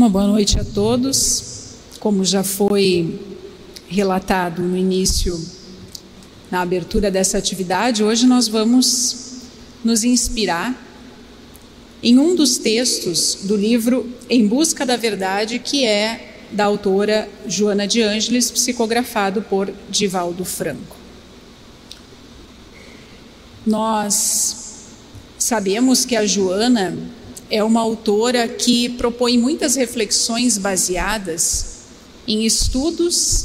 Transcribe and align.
Uma 0.00 0.08
boa 0.08 0.26
noite 0.26 0.58
a 0.58 0.64
todos. 0.64 1.74
Como 1.98 2.24
já 2.24 2.42
foi 2.42 3.20
relatado 3.86 4.62
no 4.62 4.74
início, 4.74 5.38
na 6.50 6.62
abertura 6.62 7.10
dessa 7.10 7.36
atividade, 7.36 8.02
hoje 8.02 8.26
nós 8.26 8.48
vamos 8.48 9.42
nos 9.84 10.02
inspirar 10.02 10.74
em 12.02 12.18
um 12.18 12.34
dos 12.34 12.56
textos 12.56 13.40
do 13.42 13.54
livro 13.54 14.10
Em 14.30 14.48
Busca 14.48 14.86
da 14.86 14.96
Verdade, 14.96 15.58
que 15.58 15.84
é 15.84 16.38
da 16.50 16.64
autora 16.64 17.28
Joana 17.46 17.86
de 17.86 18.00
Ângeles, 18.00 18.50
psicografado 18.50 19.42
por 19.42 19.70
Divaldo 19.90 20.46
Franco. 20.46 20.96
Nós 23.66 24.86
sabemos 25.36 26.06
que 26.06 26.16
a 26.16 26.24
Joana 26.24 26.96
é 27.50 27.64
uma 27.64 27.80
autora 27.80 28.46
que 28.46 28.88
propõe 28.90 29.36
muitas 29.36 29.74
reflexões 29.74 30.56
baseadas 30.56 31.80
em 32.26 32.46
estudos 32.46 33.44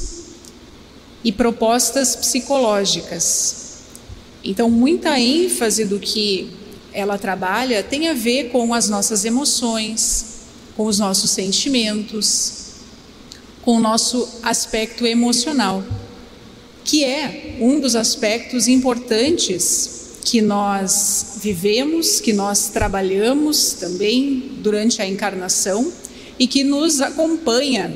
e 1.23 1.31
propostas 1.31 2.15
psicológicas. 2.15 3.79
Então, 4.43 4.69
muita 4.69 5.19
ênfase 5.19 5.85
do 5.85 5.99
que 5.99 6.51
ela 6.93 7.17
trabalha 7.17 7.81
tem 7.81 8.07
a 8.07 8.13
ver 8.13 8.51
com 8.51 8.73
as 8.73 8.87
nossas 8.87 9.25
emoções, 9.25 10.25
com 10.77 10.85
os 10.85 10.99
nossos 10.99 11.31
sentimentos, 11.31 12.65
com 13.63 13.77
o 13.77 13.79
nosso 13.79 14.29
aspecto 14.43 15.07
emocional, 15.07 15.83
que 16.83 17.03
é 17.03 17.57
um 17.59 17.79
dos 17.79 17.95
aspectos 17.95 18.67
importantes 18.67 20.04
que 20.25 20.41
nós 20.41 21.37
vivemos, 21.39 22.19
que 22.19 22.33
nós 22.33 22.69
trabalhamos 22.69 23.73
também 23.73 24.53
durante 24.57 24.99
a 24.99 25.07
encarnação 25.07 25.93
e 26.39 26.47
que 26.47 26.63
nos 26.63 26.99
acompanha 26.99 27.95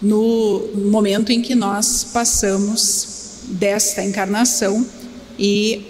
no 0.00 0.68
momento 0.74 1.32
em 1.32 1.40
que 1.40 1.54
nós 1.54 2.04
passamos 2.12 3.40
desta 3.44 4.04
encarnação 4.04 4.86
e 5.38 5.82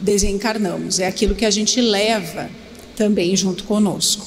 desencarnamos. 0.00 0.98
É 0.98 1.06
aquilo 1.06 1.34
que 1.34 1.44
a 1.44 1.50
gente 1.50 1.82
leva 1.82 2.48
também 2.96 3.36
junto 3.36 3.64
conosco. 3.64 4.26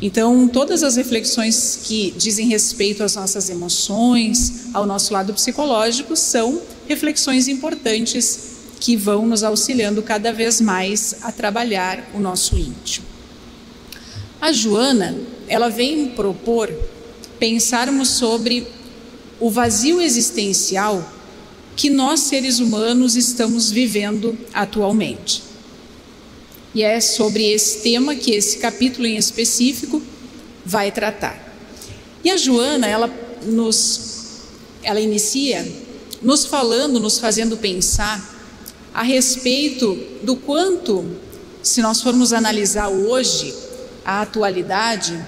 Então, 0.00 0.48
todas 0.48 0.82
as 0.82 0.96
reflexões 0.96 1.78
que 1.84 2.12
dizem 2.16 2.48
respeito 2.48 3.04
às 3.04 3.16
nossas 3.16 3.50
emoções, 3.50 4.70
ao 4.72 4.86
nosso 4.86 5.12
lado 5.12 5.34
psicológico, 5.34 6.16
são 6.16 6.60
reflexões 6.88 7.48
importantes 7.48 8.52
que 8.80 8.96
vão 8.96 9.26
nos 9.26 9.42
auxiliando 9.42 10.02
cada 10.02 10.32
vez 10.32 10.60
mais 10.60 11.16
a 11.22 11.30
trabalhar 11.30 12.10
o 12.14 12.18
nosso 12.18 12.56
íntimo. 12.56 13.06
A 14.40 14.52
Joana, 14.52 15.16
ela 15.46 15.68
vem 15.68 16.08
propor 16.08 16.72
pensarmos 17.38 18.08
sobre 18.08 18.66
o 19.38 19.50
vazio 19.50 20.00
existencial 20.00 21.12
que 21.76 21.88
nós 21.88 22.20
seres 22.20 22.58
humanos 22.58 23.16
estamos 23.16 23.70
vivendo 23.70 24.36
atualmente. 24.52 25.42
E 26.74 26.82
é 26.82 27.00
sobre 27.00 27.52
esse 27.52 27.82
tema 27.82 28.14
que 28.14 28.32
esse 28.32 28.58
capítulo 28.58 29.06
em 29.06 29.16
específico 29.16 30.02
vai 30.64 30.90
tratar. 30.90 31.54
E 32.24 32.30
a 32.30 32.36
Joana, 32.36 32.86
ela 32.86 33.10
nos 33.44 34.12
ela 34.82 35.00
inicia 35.00 35.64
nos 36.22 36.46
falando, 36.46 37.00
nos 37.00 37.18
fazendo 37.18 37.56
pensar 37.56 38.32
a 38.94 39.02
respeito 39.02 39.98
do 40.22 40.36
quanto, 40.36 41.04
se 41.62 41.80
nós 41.80 42.00
formos 42.00 42.32
analisar 42.32 42.88
hoje 42.88 43.54
a 44.04 44.22
atualidade, 44.22 45.18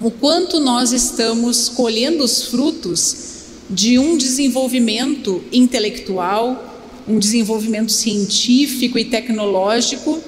o 0.00 0.10
quanto 0.10 0.60
nós 0.60 0.92
estamos 0.92 1.68
colhendo 1.68 2.24
os 2.24 2.44
frutos 2.44 3.26
de 3.68 3.98
um 3.98 4.16
desenvolvimento 4.16 5.42
intelectual, 5.52 6.74
um 7.06 7.18
desenvolvimento 7.18 7.92
científico 7.92 8.98
e 8.98 9.04
tecnológico 9.04 10.22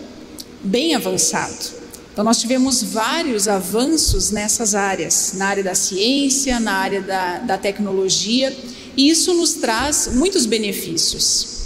bem 0.62 0.94
avançado. 0.94 1.78
Então, 2.12 2.24
nós 2.24 2.40
tivemos 2.40 2.82
vários 2.82 3.46
avanços 3.46 4.32
nessas 4.32 4.74
áreas, 4.74 5.34
na 5.36 5.46
área 5.46 5.62
da 5.62 5.74
ciência, 5.74 6.58
na 6.58 6.72
área 6.72 7.00
da, 7.00 7.38
da 7.38 7.56
tecnologia, 7.56 8.56
e 8.96 9.08
isso 9.10 9.34
nos 9.34 9.54
traz 9.54 10.10
muitos 10.14 10.46
benefícios. 10.46 11.58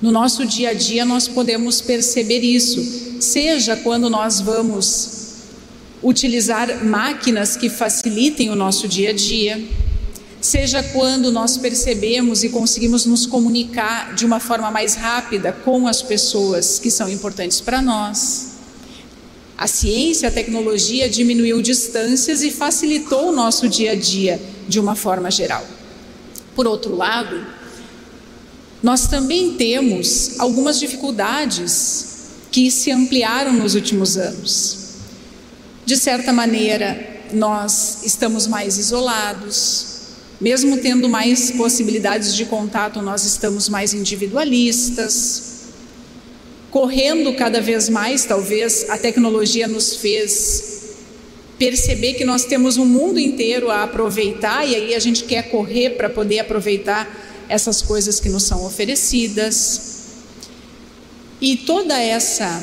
No 0.00 0.12
nosso 0.12 0.44
dia 0.44 0.70
a 0.70 0.74
dia, 0.74 1.04
nós 1.04 1.26
podemos 1.26 1.80
perceber 1.80 2.40
isso, 2.40 3.20
seja 3.20 3.76
quando 3.76 4.10
nós 4.10 4.40
vamos 4.40 5.16
utilizar 6.02 6.84
máquinas 6.84 7.56
que 7.56 7.70
facilitem 7.70 8.50
o 8.50 8.54
nosso 8.54 8.86
dia 8.86 9.10
a 9.10 9.12
dia, 9.12 9.62
seja 10.40 10.82
quando 10.82 11.32
nós 11.32 11.56
percebemos 11.56 12.44
e 12.44 12.50
conseguimos 12.50 13.06
nos 13.06 13.26
comunicar 13.26 14.14
de 14.14 14.24
uma 14.24 14.38
forma 14.38 14.70
mais 14.70 14.94
rápida 14.94 15.52
com 15.52 15.88
as 15.88 16.02
pessoas 16.02 16.78
que 16.78 16.90
são 16.90 17.08
importantes 17.08 17.60
para 17.60 17.82
nós. 17.82 18.56
A 19.58 19.66
ciência, 19.66 20.28
a 20.28 20.32
tecnologia 20.32 21.08
diminuiu 21.08 21.62
distâncias 21.62 22.42
e 22.42 22.50
facilitou 22.50 23.30
o 23.30 23.32
nosso 23.32 23.68
dia 23.68 23.92
a 23.92 23.94
dia 23.94 24.40
de 24.68 24.78
uma 24.78 24.94
forma 24.94 25.30
geral. 25.30 25.66
Por 26.56 26.66
outro 26.66 26.96
lado, 26.96 27.46
nós 28.82 29.06
também 29.06 29.54
temos 29.54 30.40
algumas 30.40 30.80
dificuldades 30.80 32.06
que 32.50 32.70
se 32.70 32.90
ampliaram 32.90 33.52
nos 33.52 33.74
últimos 33.74 34.16
anos. 34.16 34.78
De 35.84 35.96
certa 35.96 36.32
maneira, 36.32 37.24
nós 37.32 37.98
estamos 38.04 38.46
mais 38.46 38.78
isolados, 38.78 39.86
mesmo 40.40 40.78
tendo 40.78 41.08
mais 41.08 41.50
possibilidades 41.50 42.34
de 42.34 42.46
contato, 42.46 43.02
nós 43.02 43.24
estamos 43.24 43.68
mais 43.68 43.92
individualistas, 43.92 45.42
correndo 46.70 47.34
cada 47.34 47.60
vez 47.60 47.88
mais, 47.88 48.24
talvez 48.24 48.88
a 48.88 48.98
tecnologia 48.98 49.68
nos 49.68 49.96
fez 49.96 50.75
perceber 51.58 52.14
que 52.14 52.24
nós 52.24 52.44
temos 52.44 52.76
um 52.76 52.84
mundo 52.84 53.18
inteiro 53.18 53.70
a 53.70 53.84
aproveitar 53.84 54.66
e 54.66 54.74
aí 54.74 54.94
a 54.94 54.98
gente 54.98 55.24
quer 55.24 55.50
correr 55.50 55.90
para 55.90 56.10
poder 56.10 56.40
aproveitar 56.40 57.08
essas 57.48 57.80
coisas 57.80 58.20
que 58.20 58.28
nos 58.28 58.42
são 58.42 58.64
oferecidas. 58.64 59.94
E 61.40 61.56
toda 61.56 62.00
essa 62.00 62.62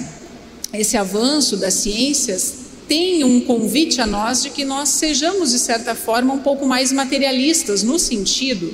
esse 0.73 0.97
avanço 0.97 1.55
das 1.55 1.75
ciências 1.75 2.55
tem 2.87 3.23
um 3.23 3.41
convite 3.41 4.01
a 4.01 4.07
nós 4.07 4.41
de 4.41 4.49
que 4.49 4.65
nós 4.65 4.89
sejamos 4.89 5.51
de 5.51 5.59
certa 5.59 5.93
forma 5.93 6.33
um 6.33 6.39
pouco 6.39 6.65
mais 6.65 6.91
materialistas 6.91 7.83
no 7.83 7.99
sentido 7.99 8.73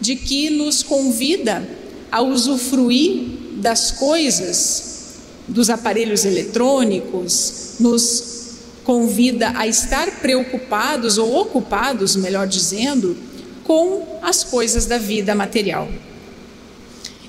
de 0.00 0.16
que 0.16 0.50
nos 0.50 0.82
convida 0.82 1.68
a 2.10 2.20
usufruir 2.22 3.38
das 3.56 3.90
coisas, 3.92 5.16
dos 5.46 5.70
aparelhos 5.70 6.24
eletrônicos, 6.24 7.74
nos 7.78 8.27
convida 8.88 9.52
a 9.54 9.66
estar 9.66 10.10
preocupados 10.12 11.18
ou 11.18 11.42
ocupados, 11.42 12.16
melhor 12.16 12.46
dizendo, 12.46 13.14
com 13.62 14.18
as 14.22 14.42
coisas 14.42 14.86
da 14.86 14.96
vida 14.96 15.34
material. 15.34 15.86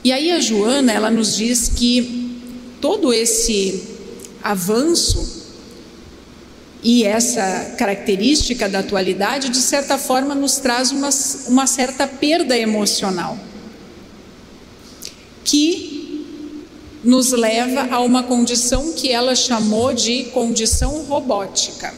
E 0.01 0.09
aí 0.13 0.31
a 0.31 0.39
Joana, 0.39 0.93
ela 0.93 1.11
nos 1.11 1.35
diz 1.35 1.67
que 1.67 2.41
todo 2.79 3.13
esse 3.13 3.83
avanço 4.41 5.51
e 6.81 7.03
essa 7.03 7.75
característica 7.77 8.69
da 8.69 8.79
atualidade, 8.79 9.49
de 9.49 9.59
certa 9.59 9.97
forma, 9.97 10.33
nos 10.33 10.59
traz 10.59 10.91
uma, 10.91 11.09
uma 11.49 11.67
certa 11.67 12.07
perda 12.07 12.57
emocional, 12.57 13.37
que 15.43 15.98
nos 17.03 17.31
leva 17.31 17.93
a 17.93 17.99
uma 18.01 18.23
condição 18.23 18.93
que 18.93 19.11
ela 19.11 19.35
chamou 19.35 19.93
de 19.93 20.25
condição 20.25 21.03
robótica. 21.03 21.93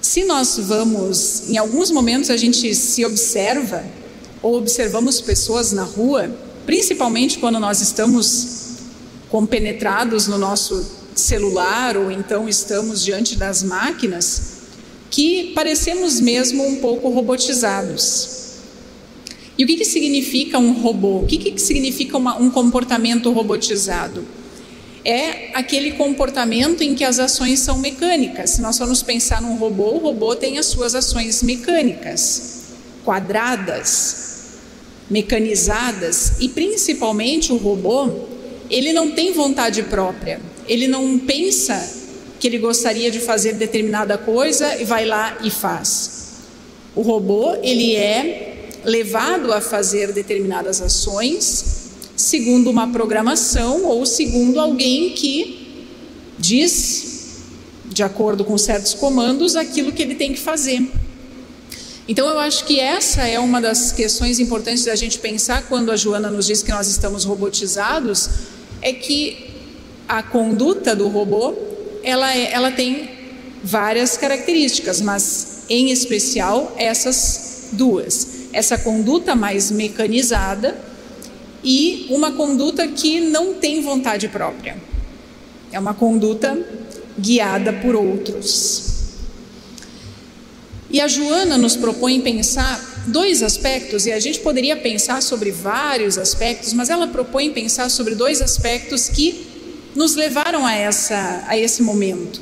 Se 0.00 0.24
nós 0.24 0.56
vamos, 0.58 1.50
em 1.50 1.58
alguns 1.58 1.90
momentos 1.90 2.30
a 2.30 2.36
gente 2.36 2.74
se 2.74 3.04
observa 3.04 3.84
ou 4.40 4.56
observamos 4.56 5.20
pessoas 5.20 5.72
na 5.72 5.82
rua, 5.82 6.30
principalmente 6.64 7.38
quando 7.38 7.58
nós 7.58 7.80
estamos 7.80 8.76
compenetrados 9.28 10.28
no 10.28 10.38
nosso 10.38 10.86
celular 11.14 11.96
ou 11.96 12.10
então 12.10 12.48
estamos 12.48 13.04
diante 13.04 13.34
das 13.36 13.62
máquinas, 13.62 14.56
que 15.10 15.52
parecemos 15.54 16.20
mesmo 16.20 16.64
um 16.64 16.76
pouco 16.76 17.08
robotizados. 17.08 18.45
E 19.58 19.64
o 19.64 19.66
que, 19.66 19.76
que 19.76 19.84
significa 19.84 20.58
um 20.58 20.72
robô? 20.72 21.20
O 21.20 21.26
que, 21.26 21.38
que 21.38 21.60
significa 21.60 22.16
uma, 22.16 22.36
um 22.36 22.50
comportamento 22.50 23.30
robotizado? 23.32 24.24
É 25.04 25.50
aquele 25.54 25.92
comportamento 25.92 26.82
em 26.82 26.94
que 26.94 27.04
as 27.04 27.18
ações 27.18 27.60
são 27.60 27.78
mecânicas. 27.78 28.50
Se 28.50 28.60
nós 28.60 28.76
formos 28.76 29.02
pensar 29.02 29.40
num 29.40 29.56
robô, 29.56 29.94
o 29.94 29.98
robô 29.98 30.34
tem 30.34 30.58
as 30.58 30.66
suas 30.66 30.94
ações 30.94 31.42
mecânicas, 31.42 32.64
quadradas, 33.04 34.26
mecanizadas, 35.08 36.32
e 36.40 36.48
principalmente 36.48 37.52
o 37.52 37.56
robô 37.56 38.10
ele 38.68 38.92
não 38.92 39.12
tem 39.12 39.32
vontade 39.32 39.84
própria, 39.84 40.40
ele 40.68 40.88
não 40.88 41.18
pensa 41.20 42.04
que 42.40 42.48
ele 42.48 42.58
gostaria 42.58 43.10
de 43.10 43.20
fazer 43.20 43.54
determinada 43.54 44.18
coisa 44.18 44.76
e 44.80 44.84
vai 44.84 45.06
lá 45.06 45.38
e 45.42 45.50
faz. 45.50 46.34
O 46.94 47.02
robô, 47.02 47.56
ele 47.62 47.94
é 47.94 48.55
levado 48.86 49.52
a 49.52 49.60
fazer 49.60 50.12
determinadas 50.12 50.80
ações 50.80 51.86
segundo 52.16 52.70
uma 52.70 52.88
programação 52.88 53.84
ou 53.84 54.06
segundo 54.06 54.58
alguém 54.58 55.10
que 55.10 55.86
diz, 56.38 57.42
de 57.84 58.02
acordo 58.02 58.44
com 58.44 58.56
certos 58.56 58.94
comandos, 58.94 59.54
aquilo 59.54 59.92
que 59.92 60.02
ele 60.02 60.14
tem 60.14 60.32
que 60.32 60.40
fazer. 60.40 60.82
Então, 62.08 62.28
eu 62.28 62.38
acho 62.38 62.64
que 62.64 62.78
essa 62.78 63.26
é 63.26 63.38
uma 63.38 63.60
das 63.60 63.92
questões 63.92 64.38
importantes 64.38 64.84
da 64.84 64.94
gente 64.94 65.18
pensar 65.18 65.66
quando 65.68 65.90
a 65.90 65.96
Joana 65.96 66.30
nos 66.30 66.46
diz 66.46 66.62
que 66.62 66.70
nós 66.70 66.86
estamos 66.86 67.24
robotizados, 67.24 68.30
é 68.80 68.92
que 68.92 69.50
a 70.08 70.22
conduta 70.22 70.94
do 70.94 71.08
robô 71.08 71.54
ela, 72.04 72.32
é, 72.32 72.52
ela 72.52 72.70
tem 72.70 73.10
várias 73.62 74.16
características, 74.16 75.00
mas 75.00 75.64
em 75.68 75.90
especial 75.90 76.72
essas 76.78 77.70
duas: 77.72 78.35
essa 78.56 78.78
conduta 78.78 79.34
mais 79.34 79.70
mecanizada 79.70 80.78
e 81.62 82.06
uma 82.08 82.32
conduta 82.32 82.88
que 82.88 83.20
não 83.20 83.52
tem 83.52 83.82
vontade 83.82 84.28
própria. 84.28 84.78
É 85.70 85.78
uma 85.78 85.92
conduta 85.92 86.58
guiada 87.18 87.70
por 87.74 87.94
outros. 87.94 88.94
E 90.88 91.02
a 91.02 91.06
Joana 91.06 91.58
nos 91.58 91.76
propõe 91.76 92.18
pensar 92.22 93.04
dois 93.08 93.42
aspectos, 93.42 94.06
e 94.06 94.12
a 94.12 94.18
gente 94.18 94.40
poderia 94.40 94.76
pensar 94.76 95.20
sobre 95.20 95.50
vários 95.50 96.16
aspectos, 96.16 96.72
mas 96.72 96.88
ela 96.88 97.08
propõe 97.08 97.52
pensar 97.52 97.90
sobre 97.90 98.14
dois 98.14 98.40
aspectos 98.40 99.10
que 99.10 99.46
nos 99.94 100.14
levaram 100.14 100.64
a, 100.64 100.74
essa, 100.74 101.44
a 101.46 101.58
esse 101.58 101.82
momento, 101.82 102.40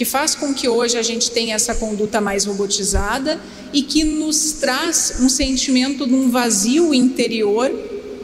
que 0.00 0.04
faz 0.06 0.34
com 0.34 0.54
que 0.54 0.66
hoje 0.66 0.96
a 0.96 1.02
gente 1.02 1.30
tenha 1.30 1.54
essa 1.54 1.74
conduta 1.74 2.22
mais 2.22 2.46
robotizada 2.46 3.38
e 3.70 3.82
que 3.82 4.02
nos 4.02 4.52
traz 4.52 5.16
um 5.20 5.28
sentimento 5.28 6.06
de 6.06 6.14
um 6.14 6.30
vazio 6.30 6.94
interior 6.94 7.70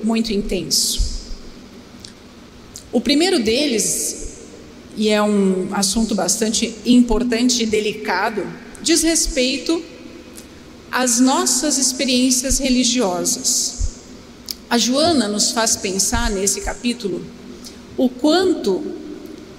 muito 0.02 0.32
intenso. 0.32 1.26
O 2.90 2.98
primeiro 2.98 3.38
deles, 3.38 4.38
e 4.96 5.10
é 5.10 5.22
um 5.22 5.68
assunto 5.72 6.14
bastante 6.14 6.74
importante 6.86 7.64
e 7.64 7.66
delicado, 7.66 8.46
diz 8.80 9.02
respeito 9.02 9.84
às 10.90 11.20
nossas 11.20 11.76
experiências 11.76 12.56
religiosas. 12.56 13.98
A 14.70 14.78
Joana 14.78 15.28
nos 15.28 15.50
faz 15.50 15.76
pensar 15.76 16.30
nesse 16.30 16.62
capítulo 16.62 17.22
o 17.98 18.08
quanto 18.08 18.82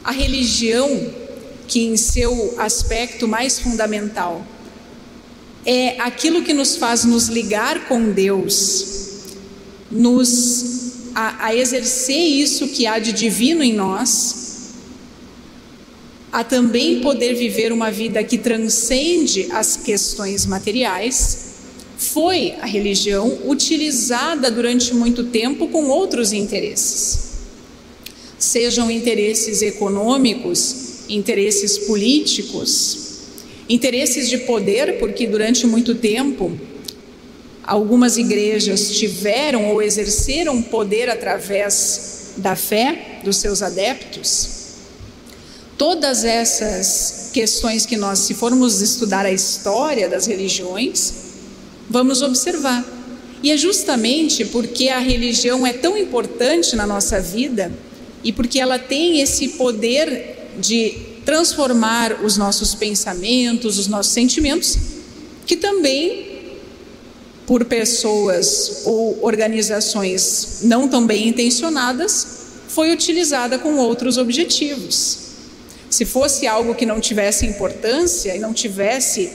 a 0.03 0.09
religião, 0.09 1.26
que 1.67 1.83
em 1.85 1.97
seu 1.97 2.55
aspecto 2.57 3.27
mais 3.27 3.59
fundamental 3.59 4.45
é 5.65 5.99
aquilo 5.99 6.43
que 6.43 6.53
nos 6.53 6.77
faz 6.77 7.03
nos 7.03 7.27
ligar 7.27 7.87
com 7.87 8.11
Deus, 8.11 8.85
nos 9.91 11.11
a, 11.13 11.47
a 11.47 11.55
exercer 11.55 12.17
isso 12.17 12.69
que 12.69 12.87
há 12.87 12.99
de 12.99 13.11
divino 13.11 13.61
em 13.61 13.73
nós, 13.73 14.73
a 16.31 16.43
também 16.43 17.01
poder 17.01 17.33
viver 17.33 17.73
uma 17.73 17.91
vida 17.91 18.23
que 18.23 18.37
transcende 18.37 19.47
as 19.51 19.75
questões 19.75 20.45
materiais, 20.45 21.45
foi 21.97 22.53
a 22.61 22.65
religião 22.65 23.39
utilizada 23.45 24.49
durante 24.49 24.93
muito 24.93 25.25
tempo 25.25 25.67
com 25.67 25.87
outros 25.87 26.31
interesses 26.31 27.27
sejam 28.37 28.89
interesses 28.91 29.61
econômicos, 29.61 30.87
interesses 31.09 31.77
políticos, 31.77 32.98
interesses 33.69 34.30
de 34.30 34.39
poder, 34.39 35.00
porque 35.00 35.27
durante 35.27 35.65
muito 35.65 35.95
tempo 35.95 36.57
algumas 37.63 38.18
igrejas 38.18 38.92
tiveram 38.92 39.69
ou 39.69 39.81
exerceram 39.81 40.62
poder 40.62 41.09
através 41.09 42.33
da 42.38 42.56
fé 42.56 43.19
dos 43.24 43.38
seus 43.38 43.62
adeptos. 43.62 44.56
Todas 45.77 46.24
essas 46.24 47.30
questões 47.33 47.86
que 47.86 47.98
nós, 47.98 48.19
se 48.19 48.33
formos 48.33 48.81
estudar 48.81 49.25
a 49.25 49.31
história 49.31 50.07
das 50.07 50.25
religiões, 50.25 51.13
vamos 51.89 52.21
observar. 52.21 52.86
E 53.44 53.51
é 53.51 53.57
justamente 53.57 54.45
porque 54.45 54.89
a 54.89 55.00
religião 55.00 55.68
é 55.68 55.74
tão 55.74 55.98
importante 55.98 56.75
na 56.75 56.88
nossa 56.88 57.19
vida 57.21 57.71
e 58.24 58.31
porque 58.31 58.60
ela 58.60 58.80
tem 58.80 59.21
esse 59.21 59.50
poder 59.50 60.37
de 60.57 61.18
transformar 61.25 62.24
os 62.24 62.38
nossos 62.38 62.74
pensamentos, 62.74 63.77
os 63.77 63.88
nossos 63.88 64.12
sentimentos, 64.12 64.77
que 65.45 65.56
também 65.56 66.27
por 67.45 67.63
pessoas 67.65 68.81
ou 68.86 69.24
organizações 69.24 70.59
não 70.63 70.88
tão 70.88 71.07
bem 71.07 71.30
intencionadas, 71.30 72.27
foi 72.68 72.92
utilizada 72.92 73.57
com 73.57 73.77
outros 73.77 74.18
objetivos. 74.18 75.19
Se 75.89 76.06
fosse 76.06 76.45
algo 76.45 76.75
que 76.75 76.86
não 76.86 77.00
tivesse 77.00 77.45
importância 77.45 78.36
e 78.36 78.39
não 78.39 78.53
tivesse 78.53 79.31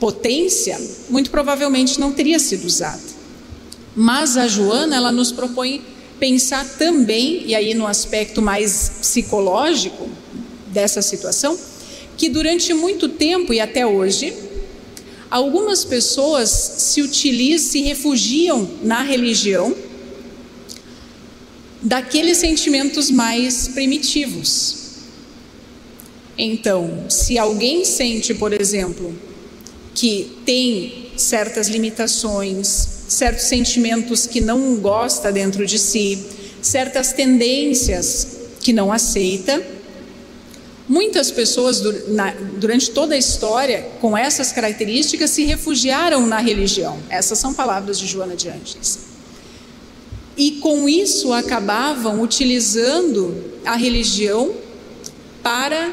potência, 0.00 0.80
muito 1.10 1.30
provavelmente 1.30 2.00
não 2.00 2.12
teria 2.12 2.38
sido 2.38 2.64
usado. 2.64 3.02
Mas 3.94 4.36
a 4.36 4.48
Joana, 4.48 4.96
ela 4.96 5.12
nos 5.12 5.30
propõe 5.30 5.84
pensar 6.18 6.64
também, 6.78 7.44
e 7.46 7.54
aí 7.54 7.74
no 7.74 7.86
aspecto 7.86 8.40
mais 8.40 8.92
psicológico 9.00 10.08
dessa 10.68 11.02
situação, 11.02 11.58
que 12.16 12.28
durante 12.28 12.72
muito 12.74 13.08
tempo 13.08 13.52
e 13.52 13.60
até 13.60 13.86
hoje, 13.86 14.34
algumas 15.30 15.84
pessoas 15.84 16.48
se 16.50 17.02
utilizam, 17.02 17.70
se 17.70 17.82
refugiam 17.82 18.68
na 18.82 19.02
religião 19.02 19.74
daqueles 21.80 22.38
sentimentos 22.38 23.10
mais 23.10 23.68
primitivos. 23.68 24.76
Então, 26.36 27.06
se 27.08 27.38
alguém 27.38 27.84
sente, 27.84 28.34
por 28.34 28.52
exemplo, 28.52 29.14
que 29.94 30.38
tem 30.44 31.10
certas 31.16 31.68
limitações, 31.68 32.66
certos 33.08 33.44
sentimentos 33.44 34.26
que 34.26 34.40
não 34.40 34.76
gosta 34.76 35.32
dentro 35.32 35.66
de 35.66 35.78
si, 35.78 36.18
certas 36.62 37.12
tendências 37.12 38.38
que 38.60 38.72
não 38.72 38.92
aceita. 38.92 39.60
Muitas 40.88 41.30
pessoas 41.30 41.82
durante 42.58 42.90
toda 42.92 43.14
a 43.14 43.18
história 43.18 43.90
com 44.00 44.16
essas 44.16 44.52
características 44.52 45.30
se 45.30 45.44
refugiaram 45.44 46.26
na 46.26 46.38
religião. 46.38 46.98
Essas 47.10 47.38
são 47.38 47.52
palavras 47.52 47.98
de 47.98 48.06
Joana 48.06 48.34
de 48.34 48.48
Ângeles. 48.48 49.00
E 50.34 50.52
com 50.52 50.88
isso 50.88 51.32
acabavam 51.32 52.22
utilizando 52.22 53.52
a 53.66 53.76
religião 53.76 54.54
para, 55.42 55.92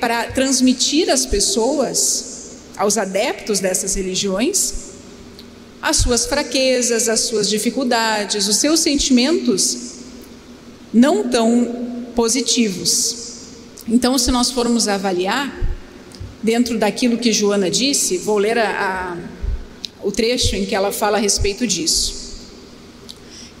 para 0.00 0.24
transmitir 0.32 1.08
às 1.08 1.24
pessoas, 1.24 2.58
aos 2.76 2.98
adeptos 2.98 3.58
dessas 3.58 3.94
religiões, 3.94 4.74
as 5.80 5.96
suas 5.96 6.26
fraquezas, 6.26 7.08
as 7.08 7.20
suas 7.20 7.48
dificuldades, 7.48 8.46
os 8.46 8.56
seus 8.56 8.80
sentimentos 8.80 9.92
não 10.92 11.28
tão 11.28 12.10
positivos. 12.14 13.31
Então, 13.88 14.16
se 14.16 14.30
nós 14.30 14.50
formos 14.50 14.86
avaliar, 14.86 15.72
dentro 16.42 16.78
daquilo 16.78 17.18
que 17.18 17.32
Joana 17.32 17.70
disse, 17.70 18.18
vou 18.18 18.38
ler 18.38 18.58
a, 18.58 18.70
a, 18.70 20.06
o 20.06 20.10
trecho 20.10 20.56
em 20.56 20.64
que 20.64 20.74
ela 20.74 20.92
fala 20.92 21.18
a 21.18 21.20
respeito 21.20 21.66
disso. 21.66 22.22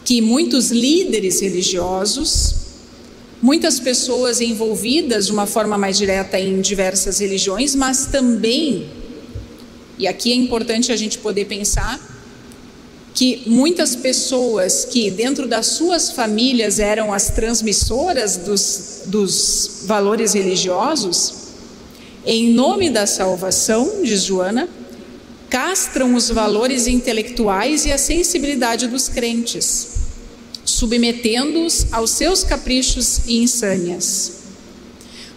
Que 0.04 0.20
muitos 0.20 0.70
líderes 0.70 1.40
religiosos, 1.40 2.54
muitas 3.40 3.78
pessoas 3.78 4.40
envolvidas 4.40 5.26
de 5.26 5.32
uma 5.32 5.46
forma 5.46 5.78
mais 5.78 5.96
direta 5.96 6.38
em 6.38 6.60
diversas 6.60 7.20
religiões, 7.20 7.74
mas 7.74 8.06
também, 8.06 8.88
e 9.98 10.06
aqui 10.06 10.32
é 10.32 10.36
importante 10.36 10.90
a 10.92 10.96
gente 10.96 11.18
poder 11.18 11.44
pensar, 11.44 12.00
que 13.22 13.44
muitas 13.46 13.94
pessoas 13.94 14.84
que 14.84 15.08
dentro 15.08 15.46
das 15.46 15.66
suas 15.66 16.10
famílias 16.10 16.80
eram 16.80 17.12
as 17.12 17.30
transmissoras 17.30 18.36
dos, 18.36 19.02
dos 19.06 19.82
valores 19.84 20.32
religiosos, 20.32 21.34
em 22.26 22.52
nome 22.52 22.90
da 22.90 23.06
salvação, 23.06 24.02
diz 24.02 24.24
Joana, 24.24 24.68
castram 25.48 26.16
os 26.16 26.30
valores 26.30 26.88
intelectuais 26.88 27.86
e 27.86 27.92
a 27.92 27.96
sensibilidade 27.96 28.88
dos 28.88 29.08
crentes, 29.08 29.90
submetendo-os 30.64 31.92
aos 31.92 32.10
seus 32.10 32.42
caprichos 32.42 33.20
e 33.28 33.36
insânias. 33.36 34.32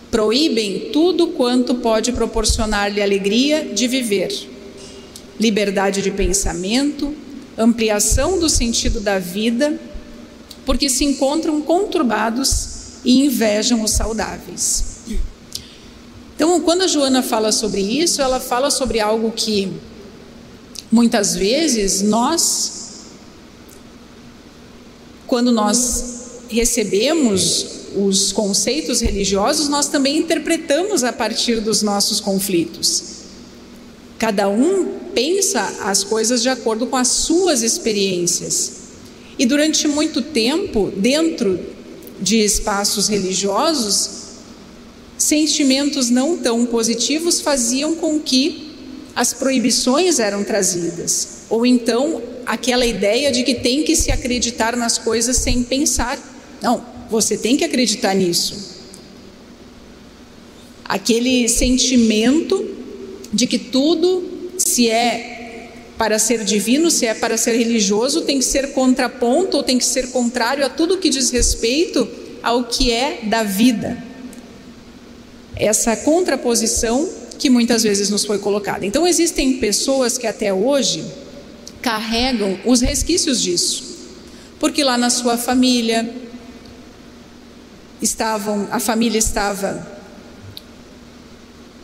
Proíbem 0.10 0.90
tudo 0.92 1.28
quanto 1.28 1.76
pode 1.76 2.14
proporcionar-lhe 2.14 3.00
alegria 3.00 3.64
de 3.64 3.88
viver, 3.88 4.34
liberdade 5.40 6.02
de 6.02 6.10
pensamento, 6.10 7.14
ampliação 7.58 8.40
do 8.40 8.50
sentido 8.50 9.00
da 9.00 9.20
vida, 9.20 9.80
porque 10.66 10.90
se 10.90 11.06
encontram 11.06 11.62
conturbados 11.62 13.00
e 13.04 13.26
invejam 13.26 13.84
os 13.84 13.92
saudáveis. 13.92 14.96
Então, 16.36 16.60
quando 16.62 16.82
a 16.82 16.88
Joana 16.88 17.24
fala 17.24 17.52
sobre 17.52 17.82
isso, 17.82 18.22
ela 18.22 18.40
fala 18.40 18.70
sobre 18.70 19.00
algo 19.00 19.32
que 19.32 19.72
muitas 20.92 21.36
vezes 21.36 22.02
nós, 22.02 23.06
quando 25.26 25.52
nós 25.52 26.42
recebemos 26.50 27.68
os 27.96 28.34
conceitos 28.34 29.00
religiosos, 29.00 29.70
nós 29.70 29.88
também 29.88 30.18
interpretamos 30.18 31.04
a 31.04 31.14
partir 31.14 31.62
dos 31.62 31.82
nossos 31.82 32.20
conflitos. 32.20 33.25
Cada 34.18 34.48
um 34.48 35.00
pensa 35.14 35.62
as 35.82 36.04
coisas 36.04 36.42
de 36.42 36.50
acordo 36.50 36.88
com 36.88 36.96
as 36.96 37.08
suas 37.08 37.62
experiências. 37.62 38.72
E 39.38 39.46
durante 39.46 39.88
muito 39.88 40.22
tempo, 40.22 40.92
dentro 40.96 41.60
de 42.22 42.38
espaços 42.38 43.08
religiosos, 43.08 44.10
sentimentos 45.18 46.10
não 46.10 46.38
tão 46.38 46.66
positivos 46.66 47.42
faziam 47.42 47.96
com 47.96 48.20
que 48.20 48.74
as 49.16 49.34
proibições 49.34 50.20
eram 50.20 50.44
trazidas, 50.44 51.44
ou 51.50 51.66
então 51.66 52.22
aquela 52.46 52.86
ideia 52.86 53.32
de 53.32 53.44
que 53.44 53.56
tem 53.56 53.84
que 53.84 53.96
se 53.96 54.12
acreditar 54.12 54.76
nas 54.76 54.98
coisas 54.98 55.38
sem 55.38 55.64
pensar. 55.64 56.20
Não, 56.62 56.86
você 57.10 57.38
tem 57.38 57.56
que 57.56 57.64
acreditar 57.64 58.14
nisso. 58.14 58.76
Aquele 60.84 61.48
sentimento 61.48 62.75
de 63.36 63.46
que 63.46 63.60
tudo, 63.60 64.24
se 64.58 64.90
é 64.90 65.70
para 65.98 66.18
ser 66.18 66.46
divino, 66.46 66.90
se 66.90 67.06
é 67.06 67.14
para 67.14 67.36
ser 67.36 67.58
religioso, 67.58 68.22
tem 68.22 68.40
que 68.40 68.46
ser 68.46 68.72
contraponto 68.72 69.58
ou 69.58 69.64
tem 69.64 69.78
que 69.78 69.84
ser 69.84 70.10
contrário 70.12 70.66
a 70.66 70.70
tudo 70.70 70.98
que 70.98 71.10
diz 71.10 71.30
respeito 71.30 72.08
ao 72.42 72.64
que 72.64 72.92
é 72.92 73.20
da 73.24 73.44
vida. 73.44 74.02
Essa 75.54 75.98
contraposição 75.98 77.10
que 77.38 77.50
muitas 77.50 77.84
vezes 77.84 78.10
nos 78.10 78.24
foi 78.24 78.40
colocada. 78.40 78.86
Então, 78.86 79.06
existem 79.06 79.58
pessoas 79.58 80.18
que 80.18 80.26
até 80.26 80.54
hoje 80.54 81.04
carregam 81.82 82.58
os 82.66 82.80
resquícios 82.80 83.42
disso, 83.42 83.84
porque 84.60 84.82
lá 84.82 84.98
na 84.98 85.10
sua 85.10 85.38
família 85.38 86.10
estavam, 88.02 88.68
a 88.72 88.80
família 88.80 89.20
estava 89.20 89.95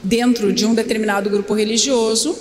dentro 0.03 0.51
de 0.51 0.65
um 0.65 0.73
determinado 0.73 1.29
grupo 1.29 1.53
religioso 1.53 2.37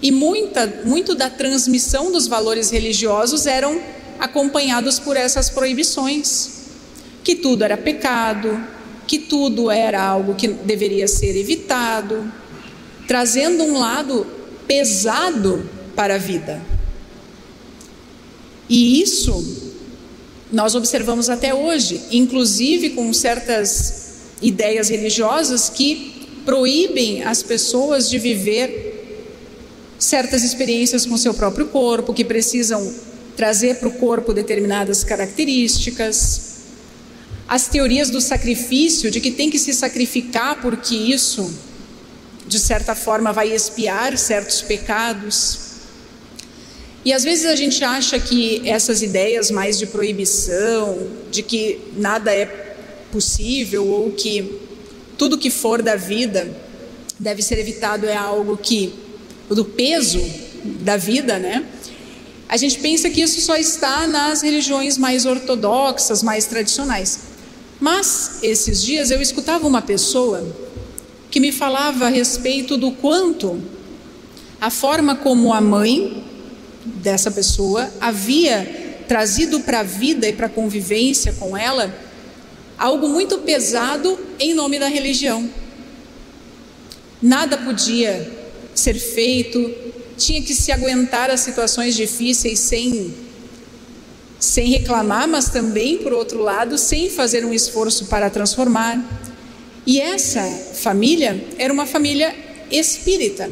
e 0.00 0.10
muita, 0.10 0.82
muito 0.84 1.14
da 1.14 1.30
transmissão 1.30 2.12
dos 2.12 2.26
valores 2.26 2.70
religiosos 2.70 3.46
eram 3.46 3.80
acompanhados 4.18 4.98
por 4.98 5.16
essas 5.16 5.50
proibições, 5.50 6.50
que 7.22 7.34
tudo 7.34 7.64
era 7.64 7.76
pecado, 7.76 8.62
que 9.06 9.18
tudo 9.18 9.70
era 9.70 10.02
algo 10.02 10.34
que 10.34 10.48
deveria 10.48 11.08
ser 11.08 11.36
evitado, 11.36 12.30
trazendo 13.08 13.64
um 13.64 13.78
lado 13.78 14.26
pesado 14.66 15.68
para 15.94 16.14
a 16.14 16.18
vida. 16.18 16.60
E 18.68 19.00
isso 19.02 19.72
nós 20.50 20.74
observamos 20.74 21.28
até 21.28 21.54
hoje, 21.54 22.00
inclusive 22.12 22.90
com 22.90 23.12
certas 23.12 24.04
ideias 24.40 24.88
religiosas 24.88 25.68
que 25.68 26.23
proíbem 26.44 27.22
as 27.22 27.42
pessoas 27.42 28.08
de 28.08 28.18
viver 28.18 28.92
certas 29.98 30.42
experiências 30.42 31.06
com 31.06 31.16
seu 31.16 31.34
próprio 31.34 31.66
corpo, 31.66 32.12
que 32.12 32.24
precisam 32.24 32.92
trazer 33.36 33.76
para 33.76 33.88
o 33.88 33.92
corpo 33.92 34.32
determinadas 34.32 35.02
características. 35.02 36.52
As 37.48 37.66
teorias 37.68 38.10
do 38.10 38.20
sacrifício, 38.20 39.10
de 39.10 39.20
que 39.20 39.30
tem 39.30 39.50
que 39.50 39.58
se 39.58 39.74
sacrificar 39.74 40.60
porque 40.60 40.94
isso, 40.94 41.52
de 42.46 42.58
certa 42.58 42.94
forma, 42.94 43.32
vai 43.32 43.52
expiar 43.52 44.16
certos 44.16 44.62
pecados. 44.62 45.58
E 47.04 47.12
às 47.12 47.22
vezes 47.22 47.44
a 47.44 47.54
gente 47.54 47.84
acha 47.84 48.18
que 48.18 48.66
essas 48.66 49.02
ideias 49.02 49.50
mais 49.50 49.78
de 49.78 49.86
proibição, 49.86 51.06
de 51.30 51.42
que 51.42 51.78
nada 51.96 52.34
é 52.34 52.46
possível 53.12 53.86
ou 53.86 54.10
que 54.10 54.63
tudo 55.16 55.38
que 55.38 55.50
for 55.50 55.82
da 55.82 55.96
vida 55.96 56.48
deve 57.18 57.42
ser 57.42 57.58
evitado 57.58 58.06
é 58.06 58.16
algo 58.16 58.56
que 58.56 58.92
do 59.48 59.64
peso 59.64 60.20
da 60.80 60.96
vida, 60.96 61.38
né? 61.38 61.64
A 62.48 62.56
gente 62.56 62.78
pensa 62.78 63.10
que 63.10 63.20
isso 63.20 63.40
só 63.40 63.56
está 63.56 64.06
nas 64.06 64.42
religiões 64.42 64.98
mais 64.98 65.24
ortodoxas, 65.24 66.22
mais 66.22 66.46
tradicionais. 66.46 67.20
Mas 67.80 68.38
esses 68.42 68.82
dias 68.82 69.10
eu 69.10 69.20
escutava 69.20 69.66
uma 69.66 69.82
pessoa 69.82 70.46
que 71.30 71.40
me 71.40 71.52
falava 71.52 72.06
a 72.06 72.08
respeito 72.08 72.76
do 72.76 72.92
quanto 72.92 73.60
a 74.60 74.70
forma 74.70 75.16
como 75.16 75.52
a 75.52 75.60
mãe 75.60 76.24
dessa 76.84 77.30
pessoa 77.30 77.90
havia 78.00 79.02
trazido 79.08 79.60
para 79.60 79.80
a 79.80 79.82
vida 79.82 80.28
e 80.28 80.32
para 80.32 80.46
a 80.46 80.50
convivência 80.50 81.32
com 81.34 81.56
ela 81.56 81.94
algo 82.78 83.08
muito 83.08 83.38
pesado 83.38 84.18
em 84.38 84.54
nome 84.54 84.78
da 84.78 84.88
religião. 84.88 85.48
Nada 87.20 87.56
podia 87.58 88.30
ser 88.74 88.94
feito, 88.98 89.72
tinha 90.16 90.42
que 90.42 90.54
se 90.54 90.70
aguentar 90.72 91.30
as 91.30 91.40
situações 91.40 91.94
difíceis 91.94 92.58
sem 92.58 93.14
sem 94.38 94.68
reclamar, 94.68 95.26
mas 95.26 95.48
também 95.48 95.96
por 95.98 96.12
outro 96.12 96.42
lado, 96.42 96.76
sem 96.76 97.08
fazer 97.08 97.46
um 97.46 97.54
esforço 97.54 98.06
para 98.06 98.28
transformar. 98.28 99.02
E 99.86 99.98
essa 99.98 100.42
família 100.74 101.42
era 101.56 101.72
uma 101.72 101.86
família 101.86 102.34
espírita. 102.70 103.50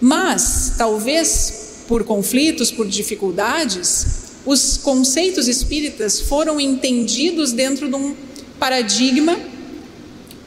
Mas 0.00 0.74
talvez 0.78 1.84
por 1.86 2.04
conflitos, 2.04 2.70
por 2.70 2.88
dificuldades, 2.88 4.19
os 4.44 4.76
conceitos 4.76 5.48
espíritas 5.48 6.20
foram 6.20 6.60
entendidos 6.60 7.52
dentro 7.52 7.88
de 7.88 7.94
um 7.94 8.14
paradigma 8.58 9.38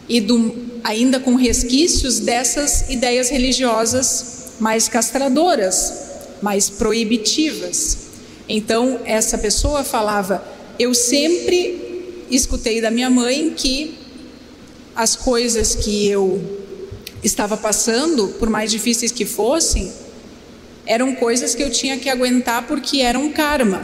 e 0.10 0.20
do, 0.20 0.56
ainda 0.84 1.20
com 1.20 1.36
resquícios 1.36 2.20
dessas 2.20 2.90
ideias 2.90 3.30
religiosas 3.30 4.54
mais 4.60 4.88
castradoras, 4.88 5.94
mais 6.42 6.70
proibitivas. 6.70 7.98
Então, 8.48 9.00
essa 9.06 9.38
pessoa 9.38 9.84
falava: 9.84 10.44
Eu 10.78 10.94
sempre 10.94 12.26
escutei 12.30 12.82
da 12.82 12.92
minha 12.92 13.10
mãe 13.10 13.54
que 13.56 13.98
as 14.96 15.16
coisas 15.16 15.76
que 15.76 16.08
eu 16.08 16.62
estava 17.24 17.56
passando, 17.56 18.28
por 18.40 18.50
mais 18.50 18.70
difíceis 18.70 19.12
que 19.12 19.26
fossem, 19.26 19.92
eram 20.86 21.16
coisas 21.16 21.56
que 21.56 21.64
eu 21.64 21.70
tinha 21.70 21.98
que 21.98 22.10
aguentar 22.10 22.68
porque 22.68 23.02
eram 23.02 23.32
karma. 23.32 23.84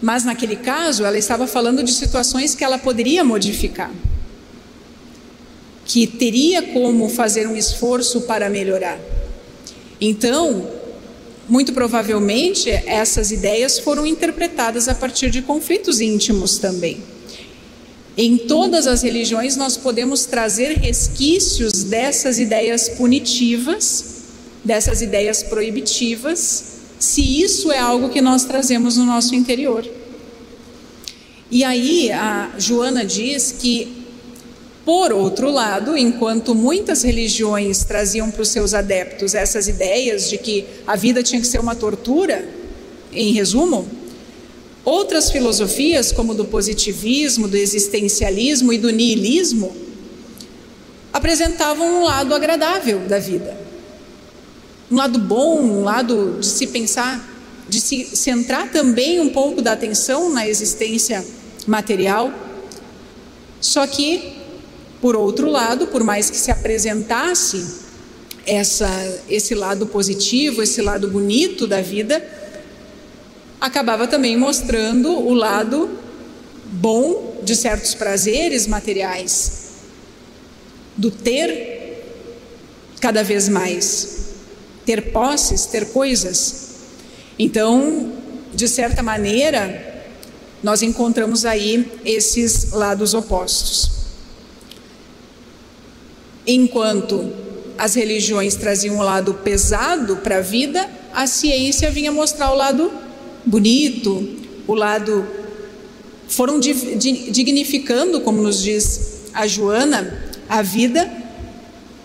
Mas 0.00 0.24
naquele 0.24 0.56
caso, 0.56 1.04
ela 1.04 1.18
estava 1.18 1.46
falando 1.46 1.82
de 1.82 1.92
situações 1.92 2.54
que 2.54 2.62
ela 2.62 2.78
poderia 2.78 3.24
modificar, 3.24 3.90
que 5.84 6.06
teria 6.06 6.62
como 6.62 7.08
fazer 7.08 7.48
um 7.48 7.56
esforço 7.56 8.22
para 8.22 8.48
melhorar. 8.50 8.98
Então, 10.00 10.70
muito 11.48 11.72
provavelmente, 11.72 12.68
essas 12.70 13.30
ideias 13.30 13.78
foram 13.78 14.06
interpretadas 14.06 14.88
a 14.88 14.94
partir 14.94 15.30
de 15.30 15.42
conflitos 15.42 16.00
íntimos 16.00 16.58
também. 16.58 17.02
Em 18.16 18.36
todas 18.36 18.86
as 18.86 19.02
religiões, 19.02 19.56
nós 19.56 19.76
podemos 19.76 20.24
trazer 20.24 20.78
resquícios 20.78 21.84
dessas 21.84 22.38
ideias 22.38 22.88
punitivas 22.88 24.15
dessas 24.66 25.00
ideias 25.00 25.44
proibitivas, 25.44 26.64
se 26.98 27.40
isso 27.40 27.70
é 27.70 27.78
algo 27.78 28.08
que 28.08 28.20
nós 28.20 28.44
trazemos 28.44 28.96
no 28.96 29.04
nosso 29.04 29.34
interior. 29.34 29.86
E 31.48 31.62
aí 31.62 32.10
a 32.10 32.50
Joana 32.58 33.04
diz 33.04 33.54
que, 33.56 34.04
por 34.84 35.12
outro 35.12 35.50
lado, 35.50 35.96
enquanto 35.96 36.52
muitas 36.52 37.04
religiões 37.04 37.84
traziam 37.84 38.28
para 38.28 38.42
os 38.42 38.48
seus 38.48 38.74
adeptos 38.74 39.34
essas 39.34 39.68
ideias 39.68 40.28
de 40.28 40.36
que 40.36 40.66
a 40.84 40.96
vida 40.96 41.22
tinha 41.22 41.40
que 41.40 41.46
ser 41.46 41.60
uma 41.60 41.76
tortura, 41.76 42.48
em 43.12 43.32
resumo, 43.32 43.88
outras 44.84 45.30
filosofias, 45.30 46.10
como 46.10 46.34
do 46.34 46.44
positivismo, 46.44 47.46
do 47.46 47.56
existencialismo 47.56 48.72
e 48.72 48.78
do 48.78 48.90
niilismo, 48.90 49.74
apresentavam 51.12 52.00
um 52.00 52.04
lado 52.04 52.34
agradável 52.34 52.98
da 53.00 53.20
vida 53.20 53.65
um 54.90 54.96
lado 54.96 55.18
bom, 55.18 55.60
um 55.60 55.82
lado 55.82 56.38
de 56.40 56.46
se 56.46 56.66
pensar, 56.68 57.28
de 57.68 57.80
se 57.80 58.16
centrar 58.16 58.70
também 58.70 59.20
um 59.20 59.30
pouco 59.30 59.60
da 59.60 59.72
atenção 59.72 60.32
na 60.32 60.48
existência 60.48 61.24
material. 61.66 62.32
Só 63.60 63.86
que, 63.86 64.36
por 65.00 65.16
outro 65.16 65.50
lado, 65.50 65.88
por 65.88 66.04
mais 66.04 66.30
que 66.30 66.36
se 66.36 66.50
apresentasse 66.50 67.84
essa, 68.46 68.88
esse 69.28 69.54
lado 69.54 69.86
positivo, 69.86 70.62
esse 70.62 70.80
lado 70.80 71.08
bonito 71.08 71.66
da 71.66 71.82
vida, 71.82 72.24
acabava 73.60 74.06
também 74.06 74.36
mostrando 74.36 75.10
o 75.10 75.34
lado 75.34 75.90
bom 76.64 77.40
de 77.42 77.56
certos 77.56 77.94
prazeres 77.94 78.66
materiais, 78.66 79.70
do 80.96 81.10
ter 81.10 81.74
cada 83.00 83.22
vez 83.22 83.48
mais, 83.48 84.35
ter 84.86 85.10
posses, 85.12 85.66
ter 85.66 85.86
coisas. 85.86 86.76
Então, 87.38 88.12
de 88.54 88.68
certa 88.68 89.02
maneira, 89.02 90.04
nós 90.62 90.80
encontramos 90.80 91.44
aí 91.44 91.90
esses 92.04 92.70
lados 92.70 93.12
opostos. 93.12 93.90
Enquanto 96.46 97.30
as 97.76 97.94
religiões 97.94 98.54
traziam 98.54 98.98
o 98.98 99.02
lado 99.02 99.34
pesado 99.34 100.16
para 100.18 100.38
a 100.38 100.40
vida, 100.40 100.88
a 101.12 101.26
ciência 101.26 101.90
vinha 101.90 102.12
mostrar 102.12 102.52
o 102.52 102.56
lado 102.56 102.90
bonito, 103.44 104.36
o 104.66 104.74
lado. 104.74 105.26
Foram 106.28 106.58
dignificando, 106.58 108.20
como 108.20 108.42
nos 108.42 108.62
diz 108.62 109.22
a 109.32 109.46
Joana, 109.46 110.32
a 110.48 110.62
vida, 110.62 111.08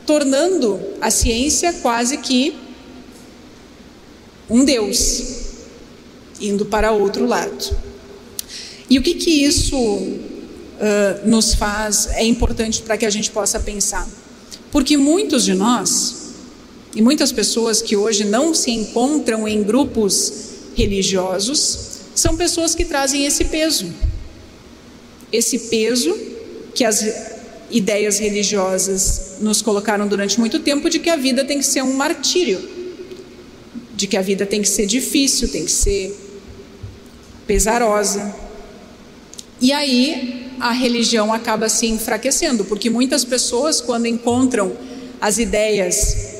tornando 0.05 0.79
a 0.99 1.09
ciência 1.09 1.73
quase 1.73 2.17
que 2.17 2.60
um 4.49 4.65
Deus, 4.65 5.21
indo 6.39 6.65
para 6.65 6.91
outro 6.91 7.25
lado. 7.25 7.75
E 8.89 8.99
o 8.99 9.01
que 9.01 9.13
que 9.13 9.29
isso 9.29 9.77
uh, 9.77 10.21
nos 11.25 11.53
faz, 11.53 12.09
é 12.13 12.25
importante 12.25 12.81
para 12.81 12.97
que 12.97 13.05
a 13.05 13.09
gente 13.09 13.31
possa 13.31 13.59
pensar? 13.59 14.07
Porque 14.71 14.97
muitos 14.97 15.45
de 15.45 15.53
nós, 15.53 16.33
e 16.95 17.01
muitas 17.01 17.31
pessoas 17.31 17.81
que 17.81 17.95
hoje 17.95 18.25
não 18.25 18.53
se 18.53 18.71
encontram 18.71 19.47
em 19.47 19.63
grupos 19.63 20.33
religiosos, 20.75 21.91
são 22.13 22.35
pessoas 22.35 22.75
que 22.75 22.83
trazem 22.83 23.25
esse 23.25 23.45
peso. 23.45 23.87
Esse 25.31 25.57
peso 25.57 26.13
que 26.75 26.83
as 26.83 27.05
ideias 27.69 28.19
religiosas 28.19 29.37
nos 29.39 29.61
colocaram 29.61 30.07
durante 30.07 30.39
muito 30.39 30.59
tempo 30.59 30.89
de 30.89 30.99
que 30.99 31.09
a 31.09 31.15
vida 31.15 31.45
tem 31.45 31.59
que 31.59 31.65
ser 31.65 31.81
um 31.81 31.93
martírio, 31.93 32.59
de 34.01 34.07
que 34.07 34.17
a 34.17 34.21
vida 34.21 34.47
tem 34.47 34.63
que 34.63 34.67
ser 34.67 34.87
difícil, 34.87 35.47
tem 35.47 35.63
que 35.63 35.71
ser 35.71 36.17
pesarosa. 37.45 38.35
E 39.61 39.71
aí 39.71 40.51
a 40.59 40.71
religião 40.71 41.31
acaba 41.31 41.69
se 41.69 41.85
enfraquecendo, 41.85 42.65
porque 42.65 42.89
muitas 42.89 43.23
pessoas, 43.23 43.79
quando 43.79 44.07
encontram 44.07 44.73
as 45.21 45.37
ideias 45.37 46.31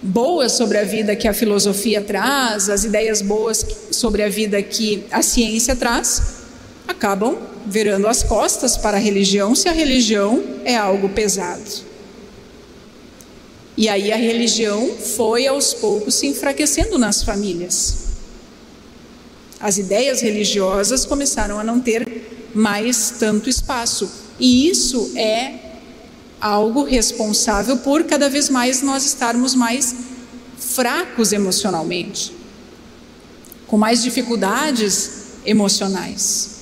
boas 0.00 0.52
sobre 0.52 0.78
a 0.78 0.84
vida 0.84 1.16
que 1.16 1.26
a 1.26 1.34
filosofia 1.34 2.00
traz, 2.00 2.70
as 2.70 2.84
ideias 2.84 3.20
boas 3.20 3.66
sobre 3.90 4.22
a 4.22 4.28
vida 4.28 4.62
que 4.62 5.02
a 5.10 5.22
ciência 5.22 5.74
traz, 5.74 6.36
acabam 6.86 7.36
virando 7.66 8.06
as 8.06 8.22
costas 8.22 8.76
para 8.76 8.96
a 8.96 9.00
religião 9.00 9.56
se 9.56 9.68
a 9.68 9.72
religião 9.72 10.40
é 10.64 10.76
algo 10.76 11.08
pesado. 11.08 11.84
E 13.76 13.88
aí 13.88 14.10
a 14.10 14.16
religião 14.16 14.96
foi 14.96 15.46
aos 15.46 15.74
poucos 15.74 16.14
se 16.14 16.26
enfraquecendo 16.26 16.98
nas 16.98 17.22
famílias. 17.22 18.06
As 19.60 19.76
ideias 19.76 20.20
religiosas 20.20 21.04
começaram 21.04 21.58
a 21.58 21.64
não 21.64 21.80
ter 21.80 22.50
mais 22.54 23.14
tanto 23.18 23.50
espaço. 23.50 24.10
E 24.40 24.68
isso 24.68 25.12
é 25.14 25.54
algo 26.40 26.84
responsável 26.84 27.78
por 27.78 28.04
cada 28.04 28.28
vez 28.28 28.48
mais 28.48 28.80
nós 28.82 29.04
estarmos 29.04 29.54
mais 29.54 29.94
fracos 30.58 31.32
emocionalmente, 31.32 32.32
com 33.66 33.76
mais 33.76 34.02
dificuldades 34.02 35.10
emocionais. 35.44 36.56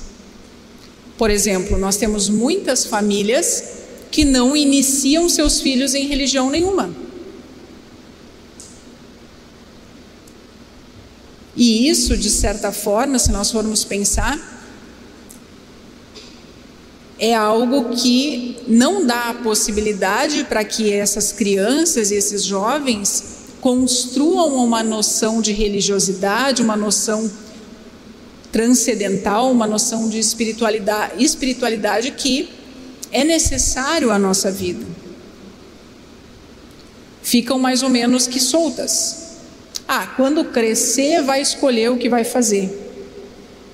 Por 1.17 1.31
exemplo, 1.31 1.79
nós 1.79 1.97
temos 1.97 2.29
muitas 2.29 2.85
famílias 2.85 3.65
que 4.11 4.25
não 4.25 4.57
iniciam 4.57 5.29
seus 5.29 5.61
filhos 5.61 5.95
em 5.95 6.07
religião 6.07 6.51
nenhuma. 6.51 7.04
E 11.65 11.89
isso, 11.89 12.15
de 12.15 12.29
certa 12.29 12.71
forma, 12.71 13.19
se 13.19 13.33
nós 13.33 13.51
formos 13.51 13.85
pensar, 13.85 14.39
é 17.19 17.35
algo 17.35 17.97
que 17.97 18.59
não 18.69 19.07
dá 19.07 19.31
a 19.31 19.35
possibilidade 19.35 20.45
para 20.45 20.63
que 20.63 20.93
essas 20.93 21.33
crianças 21.33 22.11
e 22.11 22.17
esses 22.17 22.45
jovens 22.45 23.25
construam 23.63 24.63
uma 24.63 24.83
noção 24.83 25.41
de 25.41 25.53
religiosidade, 25.53 26.61
uma 26.61 26.77
noção 26.77 27.33
transcendental, 28.53 29.51
uma 29.51 29.67
noção 29.67 30.07
de 30.07 30.19
espiritualidade, 30.19 31.25
espiritualidade 31.25 32.11
que 32.11 32.51
é 33.11 33.25
necessário 33.25 34.11
à 34.11 34.19
nossa 34.19 34.51
vida. 34.51 34.85
Ficam 37.23 37.59
mais 37.59 37.83
ou 37.83 37.89
menos 37.89 38.27
que 38.27 38.39
soltas. 38.39 39.24
Ah, 39.87 40.07
quando 40.17 40.45
crescer, 40.47 41.23
vai 41.23 41.43
escolher 41.43 41.91
o 41.91 41.99
que 41.99 42.09
vai 42.09 42.25
fazer. 42.25 42.85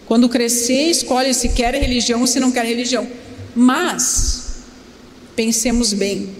Quando 0.07 0.29
crescer, 0.29 0.91
escolhe 0.91 1.33
se 1.33 1.51
quer 1.51 1.75
religião 1.75 2.21
ou 2.21 2.27
se 2.27 2.41
não 2.41 2.51
quer 2.51 2.65
religião. 2.65 3.09
Mas, 3.55 4.63
pensemos 5.37 5.93
bem, 5.93 6.31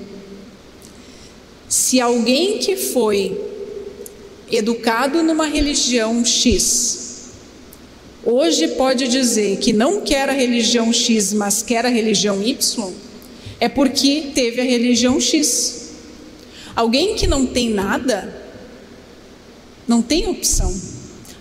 se 1.69 2.01
alguém 2.01 2.59
que 2.59 2.77
foi 2.77 3.41
educado 4.51 5.23
numa 5.23 5.47
religião 5.47 6.25
X, 6.25 7.31
hoje 8.25 8.67
pode 8.69 9.07
dizer 9.07 9.59
que 9.59 9.73
não 9.73 10.01
quer 10.01 10.29
a 10.29 10.33
religião 10.33 10.93
X, 10.93 11.33
mas 11.33 11.63
quer 11.63 11.87
a 11.87 11.89
religião 11.89 12.43
Y, 12.43 12.93
é 13.61 13.69
porque 13.69 14.33
teve 14.35 14.61
a 14.61 14.65
religião 14.65 15.21
X. 15.21 15.91
Alguém 16.75 17.15
que 17.15 17.29
não 17.29 17.47
tem 17.47 17.71
nada, 17.71 18.40
não 19.91 20.01
tem 20.01 20.29
opção. 20.29 20.73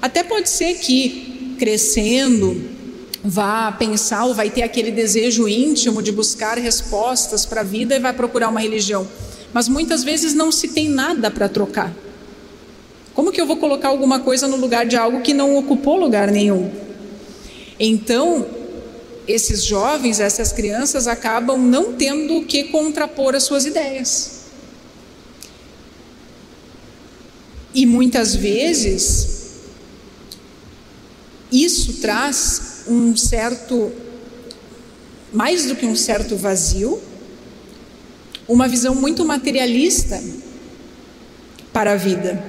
Até 0.01 0.23
pode 0.23 0.49
ser 0.49 0.73
que 0.79 1.55
crescendo, 1.59 2.59
vá 3.23 3.71
pensar 3.71 4.25
ou 4.25 4.33
vai 4.33 4.49
ter 4.49 4.63
aquele 4.63 4.89
desejo 4.89 5.47
íntimo 5.47 6.01
de 6.01 6.11
buscar 6.11 6.57
respostas 6.57 7.45
para 7.45 7.61
a 7.61 7.63
vida 7.63 7.95
e 7.95 7.99
vai 7.99 8.11
procurar 8.11 8.49
uma 8.49 8.59
religião. 8.59 9.07
Mas 9.53 9.69
muitas 9.69 10.03
vezes 10.03 10.33
não 10.33 10.51
se 10.51 10.69
tem 10.69 10.89
nada 10.89 11.29
para 11.29 11.47
trocar. 11.47 11.93
Como 13.13 13.31
que 13.31 13.39
eu 13.39 13.45
vou 13.45 13.57
colocar 13.57 13.89
alguma 13.89 14.19
coisa 14.21 14.47
no 14.47 14.55
lugar 14.55 14.83
de 14.83 14.97
algo 14.97 15.21
que 15.21 15.33
não 15.33 15.55
ocupou 15.55 15.99
lugar 15.99 16.31
nenhum? 16.31 16.71
Então, 17.79 18.47
esses 19.27 19.63
jovens, 19.63 20.19
essas 20.19 20.51
crianças 20.51 21.07
acabam 21.07 21.55
não 21.55 21.93
tendo 21.93 22.37
o 22.37 22.45
que 22.45 22.63
contrapor 22.63 23.35
as 23.35 23.43
suas 23.43 23.67
ideias. 23.67 24.38
E 27.73 27.85
muitas 27.85 28.35
vezes 28.35 29.39
isso 31.51 31.93
traz 31.93 32.83
um 32.87 33.15
certo, 33.15 33.91
mais 35.31 35.65
do 35.65 35.75
que 35.75 35.85
um 35.85 35.95
certo 35.95 36.35
vazio, 36.35 36.99
uma 38.47 38.67
visão 38.67 38.95
muito 38.95 39.23
materialista 39.25 40.21
para 41.71 41.93
a 41.93 41.95
vida. 41.95 42.43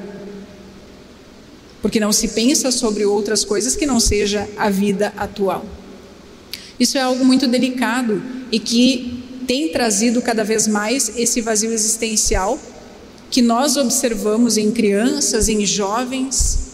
Porque 1.83 2.01
não 2.01 2.13
se 2.13 2.29
pensa 2.29 2.71
sobre 2.71 3.05
outras 3.05 3.45
coisas 3.45 3.77
que 3.77 3.87
não 3.87 4.01
seja 4.01 4.49
a 4.57 4.69
vida 4.71 5.13
atual. 5.17 5.65
Isso 6.79 6.97
é 6.97 7.01
algo 7.03 7.25
muito 7.25 7.47
delicado 7.47 8.23
e 8.51 8.59
que 8.59 9.43
tem 9.47 9.71
trazido 9.71 10.23
cada 10.23 10.45
vez 10.45 10.67
mais 10.67 11.13
esse 11.17 11.41
vazio 11.41 11.73
existencial 11.73 12.59
que 13.31 13.41
nós 13.41 13.77
observamos 13.77 14.57
em 14.57 14.73
crianças, 14.73 15.49
em 15.49 15.65
jovens, 15.65 16.71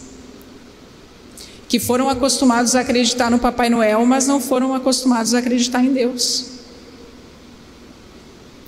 que 1.68 1.78
foram 1.78 2.08
acostumados 2.08 2.74
a 2.74 2.80
acreditar 2.80 3.30
no 3.30 3.38
Papai 3.38 3.68
Noel, 3.68 4.04
mas 4.06 4.26
não 4.26 4.40
foram 4.40 4.74
acostumados 4.74 5.34
a 5.34 5.38
acreditar 5.38 5.84
em 5.84 5.92
Deus. 5.92 6.46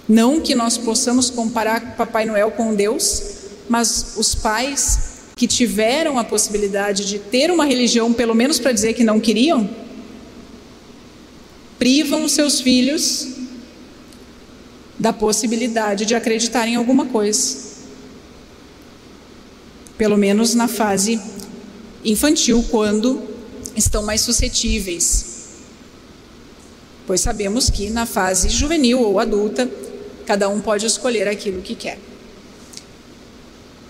Não 0.09 0.41
que 0.41 0.55
nós 0.55 0.77
possamos 0.77 1.31
comparar 1.31 1.97
Papai 1.97 2.27
Noel 2.27 2.51
com 2.51 2.75
Deus, 2.75 3.23
mas 3.69 4.15
os 4.17 4.35
pais 4.35 5.09
que 5.37 5.47
tiveram 5.47 6.19
a 6.19 6.25
possibilidade 6.25 7.05
de 7.05 7.19
ter 7.19 7.51
uma 7.51 7.65
religião, 7.65 8.13
pelo 8.13 8.35
menos 8.35 8.59
para 8.59 8.73
dizer 8.73 8.95
que 8.95 9.05
não 9.05 9.21
queriam, 9.21 9.69
privam 11.79 12.29
seus 12.29 12.61
filhos 12.61 13.29
da 14.99 15.13
possibilidade 15.13 16.05
de 16.05 16.15
acreditar 16.15 16.67
em 16.67 16.75
alguma 16.75 17.07
coisa. 17.07 17.68
Pelo 19.99 20.17
menos 20.17 20.55
na 20.55 20.69
fase 20.69 21.21
infantil 22.05 22.65
quando 22.71 23.21
estão 23.77 24.03
mais 24.03 24.23
suscetíveis. 24.23 25.27
Pois 27.07 27.21
sabemos 27.21 27.69
que 27.69 27.91
na 27.91 28.07
fase 28.07 28.49
juvenil 28.49 29.01
ou 29.01 29.19
adulta, 29.19 29.71
cada 30.25 30.49
um 30.49 30.61
pode 30.61 30.87
escolher 30.87 31.29
aquilo 31.29 31.61
que 31.61 31.75
quer. 31.75 31.99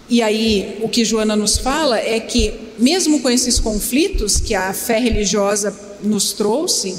E 0.08 0.22
aí, 0.22 0.78
o 0.82 0.88
que 0.88 1.04
Joana 1.04 1.36
nos 1.36 1.58
fala 1.58 1.98
é 1.98 2.18
que, 2.18 2.54
mesmo 2.78 3.20
com 3.20 3.28
esses 3.28 3.60
conflitos 3.60 4.40
que 4.40 4.54
a 4.54 4.72
fé 4.72 4.98
religiosa 4.98 5.76
nos 6.02 6.32
trouxe, 6.32 6.96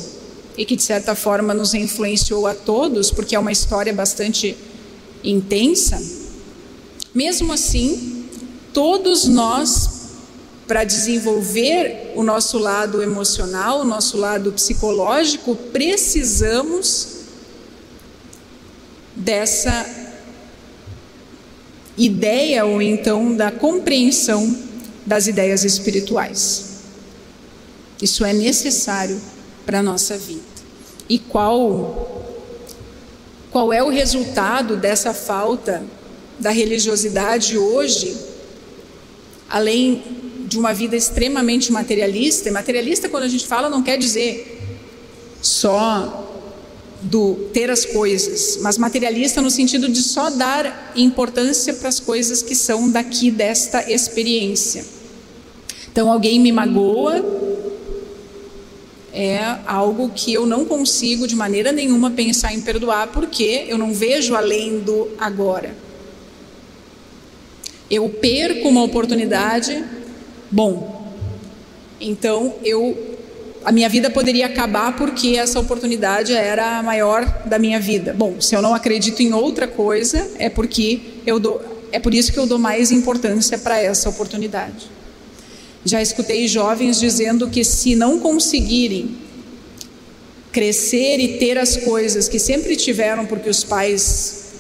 e 0.60 0.66
que 0.66 0.76
de 0.76 0.84
certa 0.84 1.16
forma 1.16 1.54
nos 1.54 1.74
influenciou 1.74 2.46
a 2.46 2.54
todos, 2.54 3.12
porque 3.12 3.34
é 3.34 3.40
uma 3.40 3.52
história 3.52 3.94
bastante 3.94 4.58
intensa, 5.24 6.04
mesmo 7.16 7.54
assim, 7.54 8.19
todos 8.74 9.26
nós, 9.26 9.90
para 10.68 10.84
desenvolver 10.84 12.14
o 12.16 12.24
nosso 12.24 12.58
lado 12.58 13.02
emocional, 13.02 13.82
o 13.82 13.86
nosso 13.86 14.18
lado 14.18 14.52
psicológico, 14.52 15.56
precisamos 15.56 17.20
dessa 19.16 19.86
ideia 21.98 22.66
ou 22.66 22.82
então 22.82 23.36
da 23.36 23.52
compreensão 23.52 24.56
das 25.06 25.28
ideias 25.28 25.66
espirituais. 25.66 26.70
Isso 28.02 28.24
é 28.24 28.32
necessário 28.32 29.20
para 29.66 29.80
a 29.80 29.84
nossa 29.84 30.18
vida. 30.18 30.44
E 31.10 31.20
qual 31.20 32.20
qual 33.52 33.74
é 33.74 33.82
o 33.82 33.90
resultado 33.90 34.78
dessa 34.78 35.14
falta 35.14 35.84
da 36.40 36.52
religiosidade 36.52 37.58
hoje, 37.58 38.16
além 39.50 40.04
de 40.48 40.58
uma 40.58 40.74
vida 40.74 40.96
extremamente 40.96 41.72
materialista? 41.72 42.50
E 42.50 42.52
materialista, 42.52 43.10
quando 43.10 43.24
a 43.24 43.28
gente 43.28 43.48
fala, 43.48 43.70
não 43.70 43.84
quer 43.84 43.98
dizer 43.98 44.58
só 45.42 46.26
do 47.02 47.50
ter 47.54 47.72
as 47.72 47.86
coisas, 47.86 48.58
mas 48.62 48.78
materialista 48.78 49.42
no 49.42 49.50
sentido 49.50 49.88
de 49.88 50.02
só 50.02 50.30
dar 50.30 50.92
importância 50.96 51.74
para 51.74 51.88
as 51.88 52.00
coisas 52.00 52.42
que 52.42 52.54
são 52.54 52.90
daqui 52.90 53.32
desta 53.32 53.90
experiência. 53.90 54.86
Então, 55.92 56.12
alguém 56.12 56.40
me 56.40 56.52
magoa, 56.52 57.24
é 59.14 59.40
algo 59.66 60.12
que 60.14 60.34
eu 60.34 60.46
não 60.46 60.66
consigo 60.66 61.28
de 61.28 61.36
maneira 61.36 61.72
nenhuma 61.72 62.12
pensar 62.12 62.54
em 62.54 62.62
perdoar, 62.62 63.08
porque 63.08 63.66
eu 63.68 63.78
não 63.78 63.94
vejo 63.94 64.36
além 64.36 64.80
do 64.80 65.08
agora. 65.18 65.76
Eu 67.90 68.08
perco 68.10 68.70
uma 68.70 68.84
oportunidade, 68.84 69.84
bom, 70.52 71.12
então 72.00 72.56
eu 72.64 73.18
a 73.64 73.72
minha 73.72 73.90
vida 73.90 74.10
poderia 74.10 74.46
acabar 74.46 74.96
porque 74.96 75.36
essa 75.36 75.60
oportunidade 75.60 76.34
era 76.34 76.80
a 76.80 76.84
maior 76.84 77.26
da 77.46 77.60
minha 77.60 77.80
vida. 77.80 78.14
Bom, 78.14 78.40
se 78.40 78.56
eu 78.56 78.62
não 78.62 78.74
acredito 78.74 79.22
em 79.22 79.34
outra 79.34 79.68
coisa, 79.68 80.32
é 80.40 80.50
porque 80.50 81.02
eu 81.26 81.40
dou, 81.40 81.62
é 81.92 82.00
por 82.00 82.14
isso 82.14 82.32
que 82.32 82.40
eu 82.40 82.46
dou 82.46 82.58
mais 82.58 82.90
importância 82.90 83.58
para 83.58 83.78
essa 83.82 84.10
oportunidade. 84.10 84.90
Já 85.84 86.02
escutei 86.02 86.48
jovens 86.48 87.00
dizendo 87.00 87.50
que 87.50 87.64
se 87.64 87.96
não 87.96 88.20
conseguirem 88.20 89.18
crescer 90.52 91.20
e 91.20 91.38
ter 91.38 91.58
as 91.58 91.78
coisas 91.78 92.28
que 92.28 92.40
sempre 92.40 92.76
tiveram 92.76 93.26
porque 93.26 93.50
os 93.50 93.64
pais 93.64 94.54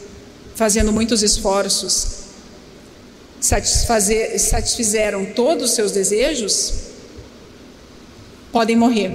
fazendo 0.55 0.91
muitos 0.91 1.23
esforços 1.23 2.18
satisfazer, 3.39 4.39
satisfizeram 4.39 5.25
todos 5.25 5.69
os 5.69 5.71
seus 5.71 5.91
desejos, 5.91 6.73
podem 8.51 8.75
morrer. 8.75 9.11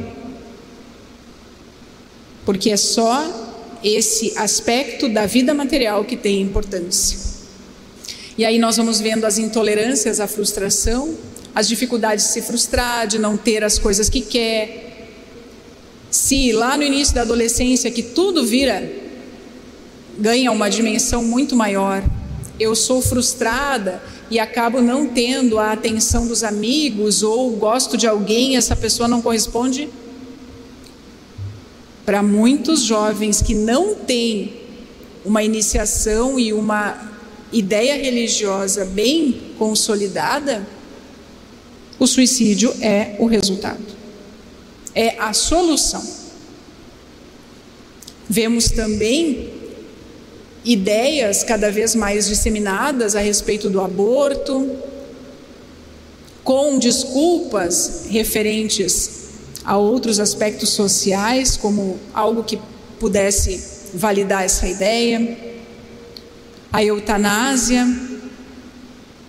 Porque 2.44 2.70
é 2.70 2.76
só 2.76 3.42
esse 3.82 4.32
aspecto 4.36 5.08
da 5.08 5.26
vida 5.26 5.52
material 5.52 6.04
que 6.04 6.16
tem 6.16 6.40
importância. 6.40 7.18
E 8.36 8.44
aí 8.44 8.58
nós 8.58 8.76
vamos 8.76 9.00
vendo 9.00 9.24
as 9.24 9.38
intolerâncias, 9.38 10.20
a 10.20 10.26
frustração, 10.26 11.16
as 11.54 11.68
dificuldades 11.68 12.26
de 12.26 12.32
se 12.32 12.42
frustrar, 12.42 13.06
de 13.06 13.18
não 13.18 13.36
ter 13.36 13.62
as 13.62 13.78
coisas 13.78 14.08
que 14.08 14.20
quer. 14.20 15.08
Se 16.10 16.52
lá 16.52 16.76
no 16.76 16.82
início 16.82 17.14
da 17.14 17.20
adolescência 17.20 17.90
que 17.90 18.02
tudo 18.02 18.44
vira 18.44 18.90
ganha 20.18 20.50
uma 20.50 20.68
dimensão 20.68 21.24
muito 21.24 21.56
maior, 21.56 22.02
eu 22.58 22.74
sou 22.74 23.02
frustrada 23.02 24.02
e 24.34 24.38
acabo 24.40 24.82
não 24.82 25.06
tendo 25.06 25.60
a 25.60 25.70
atenção 25.70 26.26
dos 26.26 26.42
amigos 26.42 27.22
ou 27.22 27.52
gosto 27.52 27.96
de 27.96 28.04
alguém, 28.04 28.56
essa 28.56 28.74
pessoa 28.74 29.06
não 29.06 29.22
corresponde. 29.22 29.88
Para 32.04 32.20
muitos 32.20 32.80
jovens 32.80 33.40
que 33.40 33.54
não 33.54 33.94
têm 33.94 34.52
uma 35.24 35.44
iniciação 35.44 36.36
e 36.36 36.52
uma 36.52 37.12
ideia 37.52 37.94
religiosa 37.94 38.84
bem 38.84 39.40
consolidada, 39.56 40.66
o 41.96 42.04
suicídio 42.04 42.74
é 42.80 43.14
o 43.20 43.26
resultado, 43.26 43.86
é 44.96 45.16
a 45.16 45.32
solução. 45.32 46.04
Vemos 48.28 48.68
também 48.68 49.53
ideias 50.64 51.44
cada 51.44 51.70
vez 51.70 51.94
mais 51.94 52.26
disseminadas 52.26 53.14
a 53.14 53.20
respeito 53.20 53.68
do 53.68 53.80
aborto, 53.80 54.70
com 56.42 56.78
desculpas 56.78 58.06
referentes 58.08 59.24
a 59.64 59.76
outros 59.76 60.20
aspectos 60.20 60.70
sociais, 60.70 61.56
como 61.56 61.98
algo 62.12 62.44
que 62.44 62.58
pudesse 62.98 63.62
validar 63.94 64.44
essa 64.44 64.66
ideia, 64.66 65.36
a 66.72 66.84
eutanásia, 66.84 67.86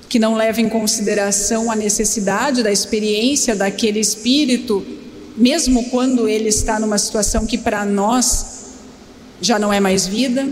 que 0.10 0.19
não 0.19 0.36
leva 0.36 0.62
em 0.62 0.69
consideração 0.69 1.71
a 1.71 1.76
necessidade 1.76 2.63
da 2.63 2.71
experiência 2.71 3.56
daquele 3.56 4.00
espírito, 4.00 4.86
mesmo 5.36 5.89
quando 5.89 6.28
ele 6.28 6.50
está 6.50 6.80
numa 6.80 6.98
situação 6.98 7.45
que 7.45 7.58
para 7.58 7.84
nós 7.86 8.45
já 9.41 9.60
não 9.60 9.71
é 9.71 9.80
mais 9.80 10.08
vida. 10.08 10.48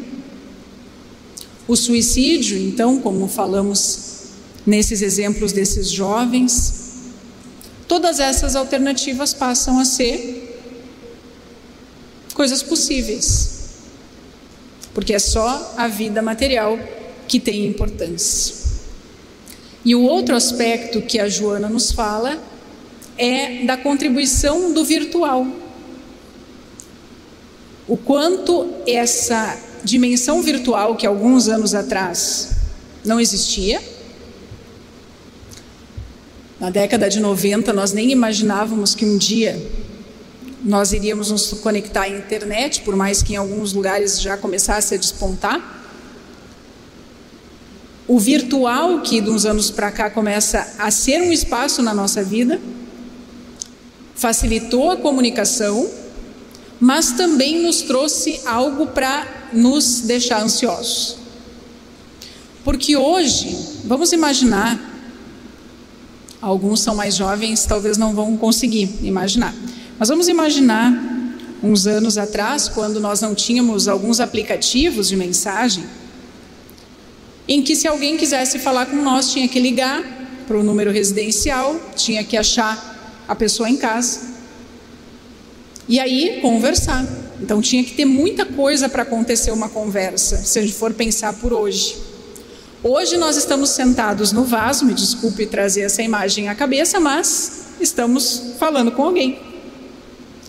O 1.67 1.75
suicídio, 1.75 2.57
então, 2.57 2.99
como 2.99 3.27
falamos 3.27 4.13
nesses 4.65 5.01
exemplos 5.01 5.51
desses 5.51 5.89
jovens, 5.89 6.83
todas 7.87 8.19
essas 8.19 8.55
alternativas 8.55 9.33
passam 9.33 9.79
a 9.79 9.85
ser 9.85 10.43
coisas 12.33 12.63
possíveis, 12.63 13.49
porque 14.93 15.13
é 15.13 15.19
só 15.19 15.73
a 15.77 15.87
vida 15.87 16.21
material 16.21 16.77
que 17.27 17.39
tem 17.39 17.65
importância. 17.65 18.55
E 19.85 19.95
o 19.95 20.01
outro 20.01 20.35
aspecto 20.35 21.01
que 21.01 21.19
a 21.19 21.27
Joana 21.27 21.69
nos 21.69 21.91
fala 21.91 22.41
é 23.17 23.63
da 23.65 23.77
contribuição 23.77 24.73
do 24.73 24.83
virtual. 24.83 25.45
O 27.87 27.97
quanto 27.97 28.69
essa 28.87 29.57
dimensão 29.83 30.41
virtual 30.41 30.95
que 30.95 31.05
alguns 31.05 31.47
anos 31.49 31.75
atrás 31.75 32.51
não 33.03 33.19
existia. 33.19 33.81
Na 36.59 36.69
década 36.69 37.09
de 37.09 37.19
90, 37.19 37.73
nós 37.73 37.91
nem 37.91 38.11
imaginávamos 38.11 38.95
que 38.95 39.05
um 39.05 39.17
dia 39.17 39.59
nós 40.63 40.93
iríamos 40.93 41.29
nos 41.29 41.51
conectar 41.55 42.03
à 42.03 42.09
internet, 42.09 42.81
por 42.81 42.95
mais 42.95 43.21
que 43.21 43.33
em 43.33 43.35
alguns 43.35 43.73
lugares 43.73 44.21
já 44.21 44.37
começasse 44.37 44.95
a 44.95 44.97
despontar. 44.97 45.81
O 48.07 48.17
virtual, 48.17 49.01
que 49.01 49.19
de 49.19 49.29
uns 49.29 49.45
anos 49.45 49.69
para 49.69 49.91
cá 49.91 50.09
começa 50.09 50.75
a 50.77 50.89
ser 50.89 51.21
um 51.21 51.33
espaço 51.33 51.81
na 51.81 51.93
nossa 51.93 52.23
vida, 52.23 52.61
facilitou 54.15 54.91
a 54.91 54.95
comunicação, 54.95 55.89
mas 56.79 57.11
também 57.11 57.61
nos 57.61 57.81
trouxe 57.81 58.41
algo 58.45 58.87
para 58.87 59.49
nos 59.53 60.01
deixar 60.01 60.41
ansiosos. 60.41 61.17
Porque 62.63 62.95
hoje, 62.95 63.55
vamos 63.85 64.11
imaginar, 64.11 64.79
alguns 66.41 66.81
são 66.81 66.95
mais 66.95 67.15
jovens, 67.15 67.65
talvez 67.65 67.97
não 67.97 68.13
vão 68.13 68.37
conseguir 68.37 68.89
imaginar, 69.01 69.53
mas 69.99 70.09
vamos 70.09 70.27
imaginar 70.27 70.91
uns 71.61 71.87
anos 71.87 72.17
atrás, 72.17 72.67
quando 72.67 72.99
nós 72.99 73.21
não 73.21 73.33
tínhamos 73.33 73.87
alguns 73.87 74.19
aplicativos 74.19 75.07
de 75.07 75.15
mensagem, 75.15 75.85
em 77.47 77.61
que 77.61 77.75
se 77.75 77.87
alguém 77.87 78.17
quisesse 78.17 78.59
falar 78.59 78.85
com 78.87 78.97
nós, 78.97 79.31
tinha 79.31 79.47
que 79.47 79.59
ligar 79.59 80.03
para 80.45 80.57
o 80.57 80.63
número 80.63 80.91
residencial, 80.91 81.79
tinha 81.95 82.23
que 82.23 82.35
achar 82.35 83.23
a 83.27 83.35
pessoa 83.35 83.69
em 83.69 83.77
casa 83.77 84.33
e 85.87 85.99
aí 85.99 86.39
conversar. 86.41 87.05
Então 87.41 87.61
tinha 87.61 87.83
que 87.83 87.93
ter 87.93 88.05
muita 88.05 88.45
coisa 88.45 88.87
para 88.87 89.03
acontecer 89.03 89.51
uma 89.51 89.69
conversa, 89.69 90.37
se 90.37 90.59
a 90.59 90.61
gente 90.61 90.73
for 90.73 90.93
pensar 90.93 91.33
por 91.33 91.51
hoje. 91.51 91.97
Hoje 92.83 93.17
nós 93.17 93.37
estamos 93.37 93.69
sentados 93.69 94.31
no 94.31 94.43
vaso, 94.43 94.85
me 94.85 94.93
desculpe 94.93 95.45
trazer 95.45 95.81
essa 95.81 96.01
imagem 96.01 96.49
à 96.49 96.55
cabeça, 96.55 96.99
mas 96.99 97.67
estamos 97.79 98.53
falando 98.59 98.91
com 98.91 99.03
alguém. 99.03 99.39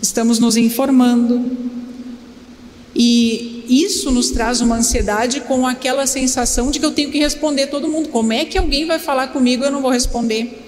Estamos 0.01 0.39
nos 0.39 0.57
informando. 0.57 1.51
E 2.93 3.65
isso 3.67 4.11
nos 4.11 4.29
traz 4.31 4.61
uma 4.61 4.77
ansiedade 4.77 5.41
com 5.41 5.65
aquela 5.65 6.05
sensação 6.07 6.71
de 6.71 6.79
que 6.79 6.85
eu 6.85 6.91
tenho 6.91 7.11
que 7.11 7.19
responder 7.19 7.67
todo 7.67 7.87
mundo. 7.87 8.09
Como 8.09 8.31
é 8.31 8.45
que 8.45 8.57
alguém 8.57 8.85
vai 8.85 8.99
falar 8.99 9.27
comigo 9.27 9.63
e 9.63 9.67
eu 9.67 9.71
não 9.71 9.81
vou 9.81 9.91
responder? 9.91 10.64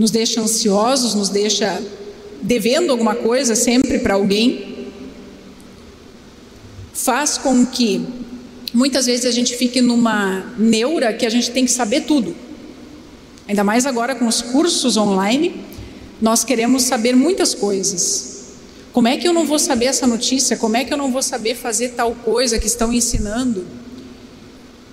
Nos 0.00 0.10
deixa 0.10 0.40
ansiosos, 0.40 1.14
nos 1.14 1.28
deixa 1.28 1.78
devendo 2.40 2.90
alguma 2.90 3.14
coisa 3.14 3.54
sempre 3.54 3.98
para 3.98 4.14
alguém. 4.14 4.88
Faz 6.94 7.36
com 7.36 7.66
que 7.66 8.06
muitas 8.72 9.04
vezes 9.04 9.26
a 9.26 9.30
gente 9.30 9.54
fique 9.54 9.82
numa 9.82 10.54
neura 10.56 11.12
que 11.12 11.26
a 11.26 11.28
gente 11.28 11.50
tem 11.50 11.66
que 11.66 11.70
saber 11.70 12.04
tudo. 12.06 12.34
Ainda 13.46 13.62
mais 13.62 13.84
agora 13.84 14.14
com 14.14 14.26
os 14.26 14.40
cursos 14.40 14.96
online, 14.96 15.60
nós 16.18 16.44
queremos 16.44 16.84
saber 16.84 17.14
muitas 17.14 17.54
coisas. 17.54 18.54
Como 18.94 19.06
é 19.06 19.18
que 19.18 19.28
eu 19.28 19.34
não 19.34 19.44
vou 19.44 19.58
saber 19.58 19.84
essa 19.84 20.06
notícia? 20.06 20.56
Como 20.56 20.78
é 20.78 20.82
que 20.82 20.94
eu 20.94 20.96
não 20.96 21.12
vou 21.12 21.22
saber 21.22 21.56
fazer 21.56 21.90
tal 21.90 22.14
coisa 22.14 22.58
que 22.58 22.66
estão 22.66 22.90
ensinando? 22.90 23.66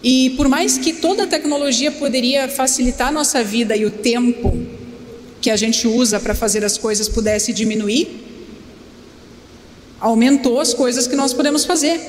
E 0.04 0.32
por 0.32 0.50
mais 0.50 0.78
que 0.78 0.92
toda 0.92 1.24
a 1.24 1.28
tecnologia 1.28 1.94
poderia 1.94 2.50
facilitar 2.50 3.08
a 3.08 3.12
nossa 3.14 3.42
vida 3.42 3.74
e 3.74 3.86
o 3.86 3.90
tempo 3.90 4.76
que 5.42 5.50
a 5.50 5.56
gente 5.56 5.88
usa 5.88 6.20
para 6.20 6.34
fazer 6.34 6.64
as 6.66 6.78
coisas 6.78 7.08
pudesse 7.08 7.54
diminuir, 7.54 8.08
aumentou 10.00 10.60
as 10.60 10.74
coisas 10.74 11.08
que 11.08 11.16
nós 11.16 11.34
podemos 11.34 11.66
fazer. 11.66 12.00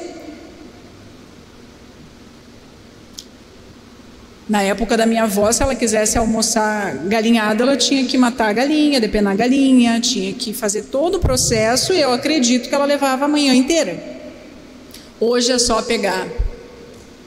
Na 4.48 4.62
época 4.62 4.96
da 4.96 5.04
minha 5.04 5.24
avó, 5.24 5.52
se 5.52 5.62
ela 5.62 5.74
quisesse 5.74 6.16
almoçar 6.16 6.96
galinhada, 7.06 7.62
ela 7.62 7.76
tinha 7.76 8.06
que 8.06 8.16
matar 8.16 8.48
a 8.48 8.52
galinha, 8.54 8.98
depenar 8.98 9.34
a 9.34 9.36
galinha, 9.36 10.00
tinha 10.00 10.32
que 10.32 10.54
fazer 10.54 10.84
todo 10.84 11.16
o 11.16 11.20
processo 11.20 11.92
e 11.92 12.00
eu 12.00 12.10
acredito 12.12 12.66
que 12.66 12.74
ela 12.74 12.86
levava 12.86 13.26
a 13.26 13.28
manhã 13.28 13.54
inteira. 13.54 14.02
Hoje 15.20 15.52
é 15.52 15.58
só 15.58 15.82
pegar 15.82 16.26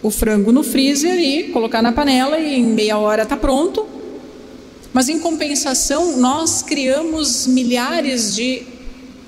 o 0.02 0.10
frango 0.10 0.52
no 0.52 0.64
freezer 0.64 1.20
e 1.20 1.50
colocar 1.50 1.84
na 1.84 1.92
panela 1.92 2.40
e 2.40 2.56
em 2.56 2.64
meia 2.64 2.98
hora 2.98 3.22
está 3.22 3.38
pronto. 3.38 4.01
Mas 4.94 5.08
em 5.08 5.20
compensação, 5.20 6.18
nós 6.18 6.62
criamos 6.62 7.48
milhares 7.48 8.36
de 8.36 8.64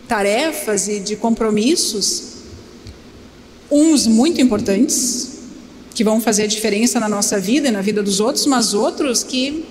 tarefas 0.07 0.87
e 0.87 0.99
de 0.99 1.15
compromissos, 1.15 2.33
uns 3.71 4.05
muito 4.05 4.41
importantes, 4.41 5.39
que 5.95 6.03
vão 6.03 6.19
fazer 6.19 6.43
a 6.43 6.47
diferença 6.47 6.99
na 6.99 7.07
nossa 7.07 7.39
vida 7.39 7.67
e 7.67 7.71
na 7.71 7.81
vida 7.81 8.01
dos 8.01 8.19
outros, 8.19 8.45
mas 8.45 8.73
outros 8.73 9.23
que 9.23 9.65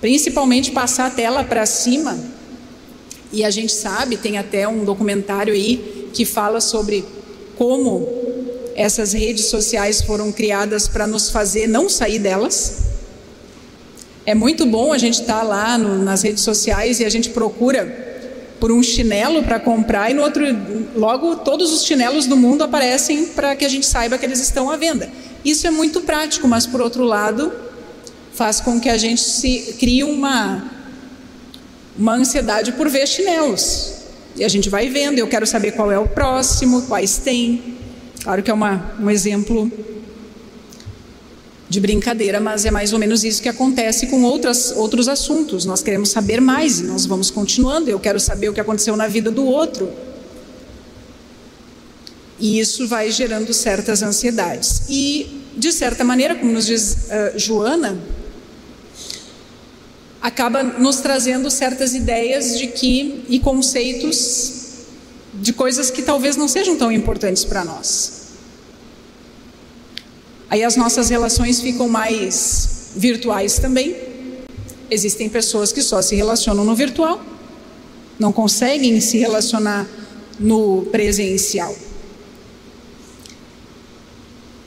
principalmente 0.00 0.70
passar 0.70 1.06
a 1.06 1.10
tela 1.10 1.42
para 1.42 1.66
cima. 1.66 2.18
E 3.32 3.42
a 3.42 3.50
gente 3.50 3.72
sabe, 3.72 4.16
tem 4.16 4.38
até 4.38 4.68
um 4.68 4.84
documentário 4.84 5.52
aí 5.52 6.10
que 6.12 6.24
fala 6.24 6.60
sobre 6.60 7.04
como 7.56 8.06
essas 8.76 9.12
redes 9.12 9.46
sociais 9.46 10.02
foram 10.02 10.30
criadas 10.30 10.86
para 10.86 11.06
nos 11.06 11.30
fazer 11.30 11.66
não 11.66 11.88
sair 11.88 12.18
delas. 12.18 12.83
É 14.26 14.34
muito 14.34 14.64
bom 14.64 14.92
a 14.92 14.98
gente 14.98 15.20
estar 15.20 15.40
tá 15.40 15.42
lá 15.42 15.76
no, 15.76 16.02
nas 16.02 16.22
redes 16.22 16.42
sociais 16.42 16.98
e 17.00 17.04
a 17.04 17.10
gente 17.10 17.28
procura 17.30 18.04
por 18.58 18.72
um 18.72 18.82
chinelo 18.82 19.42
para 19.42 19.60
comprar 19.60 20.10
e 20.10 20.14
no 20.14 20.22
outro 20.22 20.42
logo 20.96 21.36
todos 21.36 21.70
os 21.72 21.84
chinelos 21.84 22.26
do 22.26 22.34
mundo 22.34 22.64
aparecem 22.64 23.26
para 23.26 23.54
que 23.54 23.64
a 23.64 23.68
gente 23.68 23.84
saiba 23.84 24.16
que 24.16 24.24
eles 24.24 24.40
estão 24.40 24.70
à 24.70 24.76
venda. 24.76 25.10
Isso 25.44 25.66
é 25.66 25.70
muito 25.70 26.00
prático, 26.00 26.48
mas 26.48 26.66
por 26.66 26.80
outro 26.80 27.04
lado 27.04 27.52
faz 28.32 28.60
com 28.60 28.80
que 28.80 28.88
a 28.88 28.96
gente 28.96 29.20
se 29.20 29.76
crie 29.78 30.02
uma 30.02 30.70
uma 31.98 32.14
ansiedade 32.14 32.72
por 32.72 32.88
ver 32.88 33.06
chinelos. 33.06 33.92
E 34.36 34.42
a 34.42 34.48
gente 34.48 34.68
vai 34.68 34.88
vendo, 34.88 35.18
eu 35.18 35.28
quero 35.28 35.46
saber 35.46 35.72
qual 35.72 35.92
é 35.92 35.98
o 35.98 36.08
próximo, 36.08 36.82
quais 36.82 37.18
tem. 37.18 37.76
Claro 38.22 38.42
que 38.42 38.50
é 38.50 38.54
uma, 38.54 38.94
um 38.98 39.08
exemplo 39.08 39.70
de 41.68 41.80
brincadeira, 41.80 42.40
mas 42.40 42.64
é 42.64 42.70
mais 42.70 42.92
ou 42.92 42.98
menos 42.98 43.24
isso 43.24 43.42
que 43.42 43.48
acontece 43.48 44.06
com 44.08 44.22
outras, 44.22 44.72
outros 44.76 45.08
assuntos. 45.08 45.64
Nós 45.64 45.82
queremos 45.82 46.10
saber 46.10 46.40
mais 46.40 46.80
e 46.80 46.84
nós 46.84 47.06
vamos 47.06 47.30
continuando. 47.30 47.90
Eu 47.90 47.98
quero 47.98 48.20
saber 48.20 48.48
o 48.48 48.52
que 48.52 48.60
aconteceu 48.60 48.96
na 48.96 49.08
vida 49.08 49.30
do 49.30 49.44
outro. 49.44 49.90
E 52.38 52.58
isso 52.58 52.86
vai 52.86 53.10
gerando 53.10 53.52
certas 53.54 54.02
ansiedades. 54.02 54.82
E, 54.88 55.42
de 55.56 55.72
certa 55.72 56.04
maneira, 56.04 56.34
como 56.34 56.52
nos 56.52 56.66
diz 56.66 56.92
uh, 56.92 57.38
Joana, 57.38 57.98
acaba 60.20 60.62
nos 60.62 60.96
trazendo 60.96 61.50
certas 61.50 61.94
ideias 61.94 62.58
de 62.58 62.66
que 62.66 63.24
e 63.28 63.38
conceitos 63.38 64.64
de 65.34 65.52
coisas 65.52 65.90
que 65.90 66.02
talvez 66.02 66.36
não 66.36 66.48
sejam 66.48 66.76
tão 66.76 66.90
importantes 66.90 67.44
para 67.44 67.64
nós. 67.64 68.23
Aí 70.50 70.62
as 70.62 70.76
nossas 70.76 71.08
relações 71.08 71.60
ficam 71.60 71.88
mais 71.88 72.92
virtuais 72.94 73.58
também. 73.58 73.96
Existem 74.90 75.28
pessoas 75.28 75.72
que 75.72 75.82
só 75.82 76.02
se 76.02 76.14
relacionam 76.14 76.64
no 76.64 76.74
virtual, 76.74 77.20
não 78.18 78.32
conseguem 78.32 79.00
se 79.00 79.18
relacionar 79.18 79.86
no 80.38 80.82
presencial. 80.92 81.74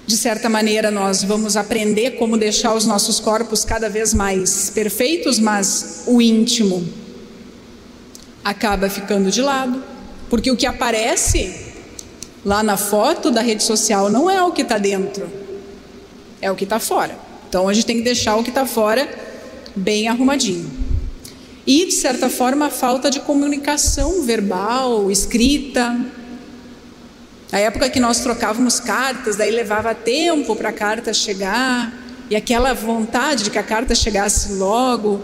De 0.05 0.17
certa 0.17 0.49
maneira, 0.49 0.89
nós 0.89 1.23
vamos 1.23 1.57
aprender 1.57 2.11
como 2.11 2.37
deixar 2.37 2.73
os 2.73 2.85
nossos 2.85 3.19
corpos 3.19 3.65
cada 3.65 3.89
vez 3.89 4.13
mais 4.13 4.69
perfeitos, 4.69 5.37
mas 5.37 6.03
o 6.07 6.21
íntimo 6.21 6.87
acaba 8.43 8.89
ficando 8.89 9.29
de 9.29 9.41
lado, 9.41 9.83
porque 10.29 10.49
o 10.49 10.55
que 10.55 10.65
aparece 10.65 11.53
lá 12.45 12.63
na 12.63 12.77
foto 12.77 13.29
da 13.29 13.41
rede 13.41 13.63
social 13.63 14.09
não 14.09 14.29
é 14.29 14.41
o 14.41 14.53
que 14.53 14.61
está 14.61 14.77
dentro 14.77 15.46
é 16.41 16.51
o 16.51 16.55
que 16.55 16.63
está 16.63 16.79
fora. 16.79 17.17
Então 17.47 17.67
a 17.67 17.73
gente 17.73 17.85
tem 17.85 17.97
que 17.97 18.03
deixar 18.03 18.35
o 18.35 18.43
que 18.43 18.49
está 18.49 18.65
fora 18.65 19.07
bem 19.75 20.07
arrumadinho. 20.07 20.69
E, 21.65 21.85
de 21.85 21.91
certa 21.91 22.29
forma, 22.29 22.67
a 22.67 22.69
falta 22.69 23.11
de 23.11 23.19
comunicação 23.19 24.23
verbal, 24.23 25.11
escrita. 25.11 25.99
A 27.51 27.59
época 27.59 27.89
que 27.89 27.99
nós 27.99 28.21
trocávamos 28.21 28.79
cartas, 28.79 29.35
daí 29.35 29.51
levava 29.51 29.93
tempo 29.93 30.55
para 30.55 30.69
a 30.69 30.73
carta 30.73 31.13
chegar, 31.13 31.93
e 32.29 32.35
aquela 32.35 32.73
vontade 32.73 33.43
de 33.45 33.49
que 33.49 33.57
a 33.57 33.63
carta 33.63 33.93
chegasse 33.95 34.53
logo, 34.53 35.21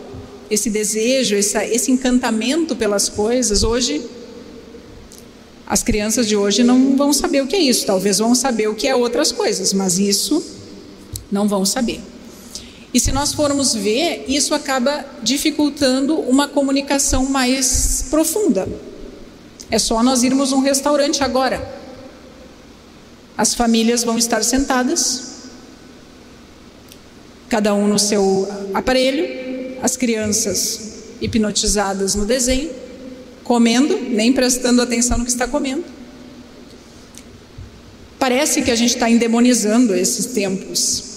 esse 0.49 0.69
desejo, 0.69 1.35
esse, 1.35 1.57
esse 1.65 1.91
encantamento 1.91 2.75
pelas 2.75 3.09
coisas, 3.09 3.63
hoje 3.63 4.01
as 5.65 5.81
crianças 5.81 6.27
de 6.27 6.35
hoje 6.35 6.63
não 6.63 6.95
vão 6.95 7.11
saber 7.11 7.41
o 7.41 7.47
que 7.47 7.55
é 7.55 7.59
isso, 7.59 7.85
talvez 7.85 8.19
vão 8.19 8.35
saber 8.35 8.67
o 8.67 8.75
que 8.75 8.87
é 8.87 8.95
outras 8.95 9.31
coisas, 9.31 9.73
mas 9.73 9.97
isso 9.97 10.43
não 11.33 11.47
vão 11.47 11.65
saber. 11.65 11.99
E 12.93 12.99
se 12.99 13.11
nós 13.11 13.33
formos 13.33 13.73
ver, 13.73 14.25
isso 14.27 14.53
acaba 14.53 15.03
dificultando 15.23 16.19
uma 16.19 16.47
comunicação 16.47 17.25
mais 17.25 18.05
profunda. 18.11 18.69
É 19.71 19.79
só 19.79 20.03
nós 20.03 20.21
irmos 20.21 20.51
um 20.51 20.61
restaurante 20.61 21.23
agora. 21.23 21.81
As 23.35 23.55
famílias 23.55 24.03
vão 24.03 24.15
estar 24.15 24.43
sentadas, 24.43 25.31
cada 27.49 27.73
um 27.73 27.87
no 27.87 27.97
seu 27.97 28.47
aparelho, 28.75 29.79
as 29.81 29.97
crianças 29.97 31.05
hipnotizadas 31.19 32.13
no 32.13 32.27
desenho, 32.27 32.69
comendo, 33.43 33.97
nem 33.97 34.31
prestando 34.31 34.83
atenção 34.83 35.17
no 35.17 35.25
que 35.25 35.31
está 35.31 35.47
comendo. 35.47 35.83
Parece 38.19 38.61
que 38.61 38.69
a 38.71 38.75
gente 38.75 38.93
está 38.93 39.09
endemonizando 39.09 39.95
esses 39.95 40.27
tempos, 40.27 41.12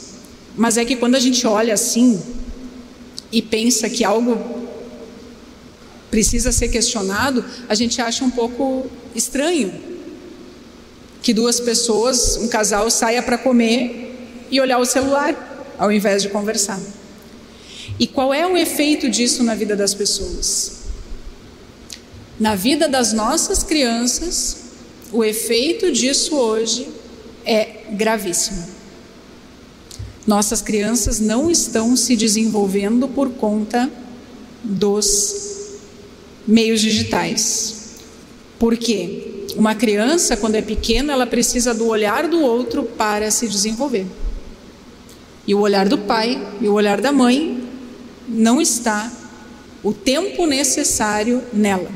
mas 0.56 0.76
é 0.76 0.84
que 0.84 0.96
quando 0.96 1.14
a 1.14 1.20
gente 1.20 1.46
olha 1.46 1.74
assim 1.74 2.20
e 3.30 3.42
pensa 3.42 3.90
que 3.90 4.04
algo 4.04 4.66
precisa 6.10 6.50
ser 6.50 6.68
questionado, 6.68 7.44
a 7.68 7.74
gente 7.74 8.00
acha 8.00 8.24
um 8.24 8.30
pouco 8.30 8.86
estranho 9.14 9.72
que 11.22 11.34
duas 11.34 11.58
pessoas, 11.58 12.36
um 12.36 12.48
casal, 12.48 12.88
saia 12.90 13.22
para 13.22 13.36
comer 13.36 14.14
e 14.50 14.60
olhar 14.60 14.78
o 14.78 14.84
celular 14.84 15.74
ao 15.78 15.90
invés 15.92 16.22
de 16.22 16.28
conversar. 16.28 16.80
E 17.98 18.06
qual 18.06 18.32
é 18.32 18.46
o 18.46 18.56
efeito 18.56 19.10
disso 19.10 19.42
na 19.42 19.54
vida 19.54 19.74
das 19.74 19.92
pessoas? 19.92 20.84
Na 22.38 22.54
vida 22.54 22.88
das 22.88 23.12
nossas 23.12 23.62
crianças, 23.62 24.58
o 25.12 25.24
efeito 25.24 25.90
disso 25.90 26.36
hoje 26.36 26.88
é 27.44 27.84
gravíssimo. 27.90 28.66
Nossas 30.26 30.60
crianças 30.60 31.20
não 31.20 31.50
estão 31.50 31.94
se 31.96 32.16
desenvolvendo 32.16 33.06
por 33.06 33.30
conta 33.30 33.88
dos 34.62 35.78
meios 36.46 36.80
digitais. 36.80 37.94
Por 38.58 38.76
quê? 38.76 39.46
Uma 39.56 39.74
criança, 39.74 40.36
quando 40.36 40.56
é 40.56 40.62
pequena, 40.62 41.12
ela 41.12 41.26
precisa 41.26 41.72
do 41.72 41.86
olhar 41.86 42.28
do 42.28 42.40
outro 42.40 42.82
para 42.82 43.30
se 43.30 43.46
desenvolver. 43.46 44.06
E 45.46 45.54
o 45.54 45.60
olhar 45.60 45.88
do 45.88 45.98
pai 45.98 46.44
e 46.60 46.68
o 46.68 46.72
olhar 46.72 47.00
da 47.00 47.12
mãe 47.12 47.62
não 48.28 48.60
está 48.60 49.12
o 49.82 49.92
tempo 49.92 50.44
necessário 50.46 51.42
nela. 51.52 51.90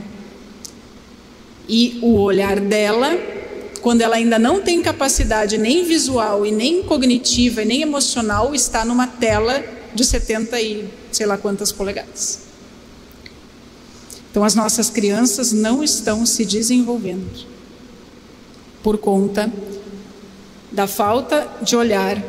E 1.68 1.98
o 2.02 2.18
olhar 2.20 2.60
dela, 2.60 3.18
quando 3.82 4.02
ela 4.02 4.16
ainda 4.16 4.38
não 4.38 4.60
tem 4.60 4.82
capacidade 4.82 5.56
nem 5.58 5.84
visual 5.84 6.44
e 6.44 6.52
nem 6.52 6.82
cognitiva 6.82 7.62
e 7.62 7.64
nem 7.64 7.82
emocional, 7.82 8.54
está 8.54 8.84
numa 8.84 9.06
tela 9.06 9.62
de 9.94 10.04
70 10.04 10.60
e 10.60 10.88
sei 11.10 11.26
lá 11.26 11.36
quantas 11.36 11.72
polegadas. 11.72 12.40
Então 14.30 14.44
as 14.44 14.54
nossas 14.54 14.88
crianças 14.90 15.52
não 15.52 15.82
estão 15.82 16.24
se 16.24 16.44
desenvolvendo 16.44 17.46
por 18.82 18.98
conta 18.98 19.52
da 20.70 20.86
falta 20.86 21.48
de 21.62 21.74
olhar 21.74 22.22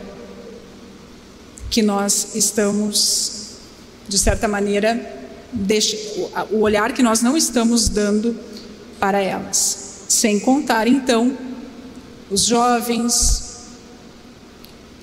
que 1.70 1.82
nós 1.82 2.36
estamos, 2.36 3.52
de 4.08 4.18
certa 4.18 4.48
maneira, 4.48 5.20
o 6.50 6.62
olhar 6.62 6.92
que 6.94 7.04
nós 7.04 7.22
não 7.22 7.38
estamos 7.38 7.88
dando 7.88 8.38
para 9.00 9.22
elas. 9.22 9.81
Sem 10.12 10.42
contar, 10.42 10.90
então, 10.90 11.38
os 12.30 12.44
jovens 12.44 13.62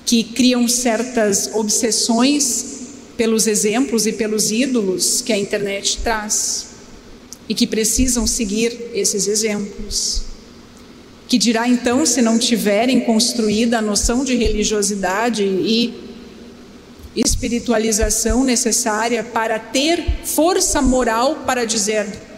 que 0.05 0.23
criam 0.23 0.67
certas 0.67 1.49
obsessões 1.55 2.89
pelos 3.17 3.47
exemplos 3.47 4.05
e 4.05 4.13
pelos 4.13 4.51
ídolos 4.51 5.23
que 5.23 5.33
a 5.33 5.37
internet 5.37 5.97
traz 6.03 6.67
e 7.49 7.55
que 7.55 7.65
precisam 7.65 8.27
seguir 8.27 8.91
esses 8.93 9.27
exemplos. 9.27 10.25
Que 11.27 11.39
dirá 11.39 11.67
então 11.67 12.05
se 12.05 12.21
não 12.21 12.37
tiverem 12.37 12.99
construída 12.99 13.79
a 13.79 13.81
noção 13.81 14.23
de 14.23 14.35
religiosidade 14.35 15.43
e 15.43 15.91
espiritualização 17.15 18.43
necessária 18.43 19.23
para 19.23 19.57
ter 19.57 20.19
força 20.23 20.83
moral 20.83 21.37
para 21.47 21.65
dizer: 21.65 22.28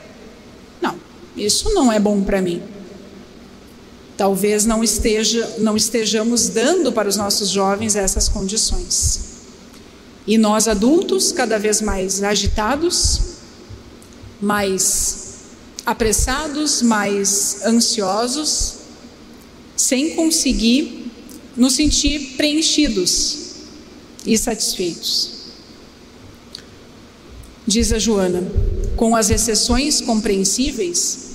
isso 1.46 1.74
não 1.74 1.92
é 1.92 2.00
bom 2.00 2.22
para 2.22 2.42
mim. 2.42 2.62
Talvez 4.18 4.66
não, 4.66 4.84
esteja, 4.84 5.56
não 5.60 5.76
estejamos 5.76 6.50
dando 6.50 6.92
para 6.92 7.10
os 7.10 7.18
nossos 7.18 7.50
jovens 7.50 7.96
essas 7.96 8.30
condições. 8.30 9.32
E 10.28 10.38
nós 10.38 10.68
adultos, 10.68 11.32
cada 11.32 11.58
vez 11.58 11.82
mais 11.82 12.22
agitados, 12.22 13.20
mais 14.40 15.22
apressados, 15.86 16.82
mais 16.82 17.66
ansiosos, 17.66 18.76
sem 19.76 20.16
conseguir 20.16 21.12
nos 21.58 21.74
sentir 21.74 22.36
preenchidos 22.38 23.38
e 24.26 24.38
satisfeitos. 24.38 25.32
Diz 27.66 27.92
a 27.92 28.00
Joana, 28.00 28.44
com 28.96 29.16
as 29.16 29.30
exceções 29.30 30.02
compreensíveis, 30.02 31.31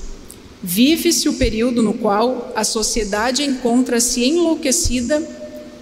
vive-se 0.66 1.28
o 1.28 1.34
período 1.34 1.80
no 1.80 1.94
qual 1.94 2.52
a 2.56 2.64
sociedade 2.64 3.44
encontra-se 3.44 4.24
enlouquecida 4.24 5.22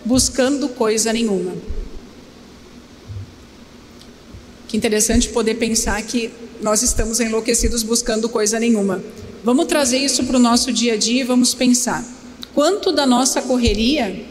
buscando 0.05 0.69
coisa 0.69 1.11
nenhuma. 1.11 1.55
Que 4.69 4.77
interessante 4.77 5.31
poder 5.31 5.55
pensar 5.55 6.03
que 6.03 6.31
nós 6.61 6.83
estamos 6.83 7.19
enlouquecidos 7.19 7.83
buscando 7.83 8.29
coisa 8.29 8.61
nenhuma. 8.61 9.03
Vamos 9.43 9.65
trazer 9.65 9.97
isso 9.97 10.23
para 10.25 10.37
o 10.37 10.41
nosso 10.41 10.71
dia 10.71 10.93
a 10.93 10.97
dia 10.99 11.23
e 11.23 11.25
vamos 11.25 11.55
pensar. 11.55 12.05
Quanto 12.55 12.93
da 12.93 13.07
nossa 13.07 13.41
correria, 13.41 14.23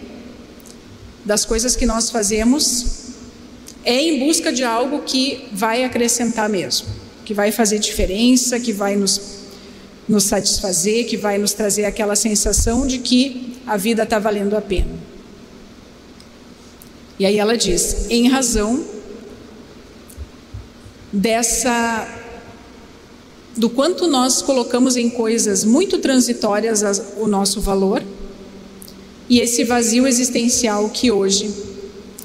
das 1.26 1.46
coisas 1.46 1.76
que 1.76 1.88
nós 1.88 2.12
fazemos, 2.12 3.08
é 3.84 4.00
em 4.00 4.20
busca 4.20 4.54
de 4.54 4.64
algo 4.64 5.02
que 5.02 5.46
vai 5.52 5.84
acrescentar 5.84 6.48
mesmo, 6.48 6.90
que 7.26 7.34
vai 7.34 7.52
fazer 7.52 7.80
diferença, 7.80 8.60
que 8.60 8.72
vai 8.72 8.96
nos, 8.96 9.43
nos 10.08 10.26
satisfazer, 10.26 11.08
que 11.08 11.18
vai 11.18 11.38
nos 11.38 11.54
trazer 11.54 11.86
aquela 11.86 12.16
sensação 12.16 12.86
de 12.86 13.00
que 13.00 13.58
a 13.66 13.78
vida 13.78 14.04
está 14.04 14.20
valendo 14.20 14.56
a 14.56 14.62
pena. 14.62 14.92
E 17.20 17.26
aí 17.26 17.38
ela 17.38 17.58
diz: 17.58 18.08
em 18.10 18.28
razão 18.28 18.84
dessa 21.12 22.08
do 23.56 23.70
quanto 23.70 24.08
nós 24.08 24.42
colocamos 24.42 24.98
em 24.98 25.10
coisas 25.10 25.64
muito 25.64 26.00
transitórias 26.00 26.82
o 27.18 27.28
nosso 27.28 27.62
valor 27.62 28.04
e 29.30 29.40
esse 29.40 29.64
vazio 29.64 30.08
existencial 30.08 30.90
que 30.90 31.12
hoje 31.12 31.54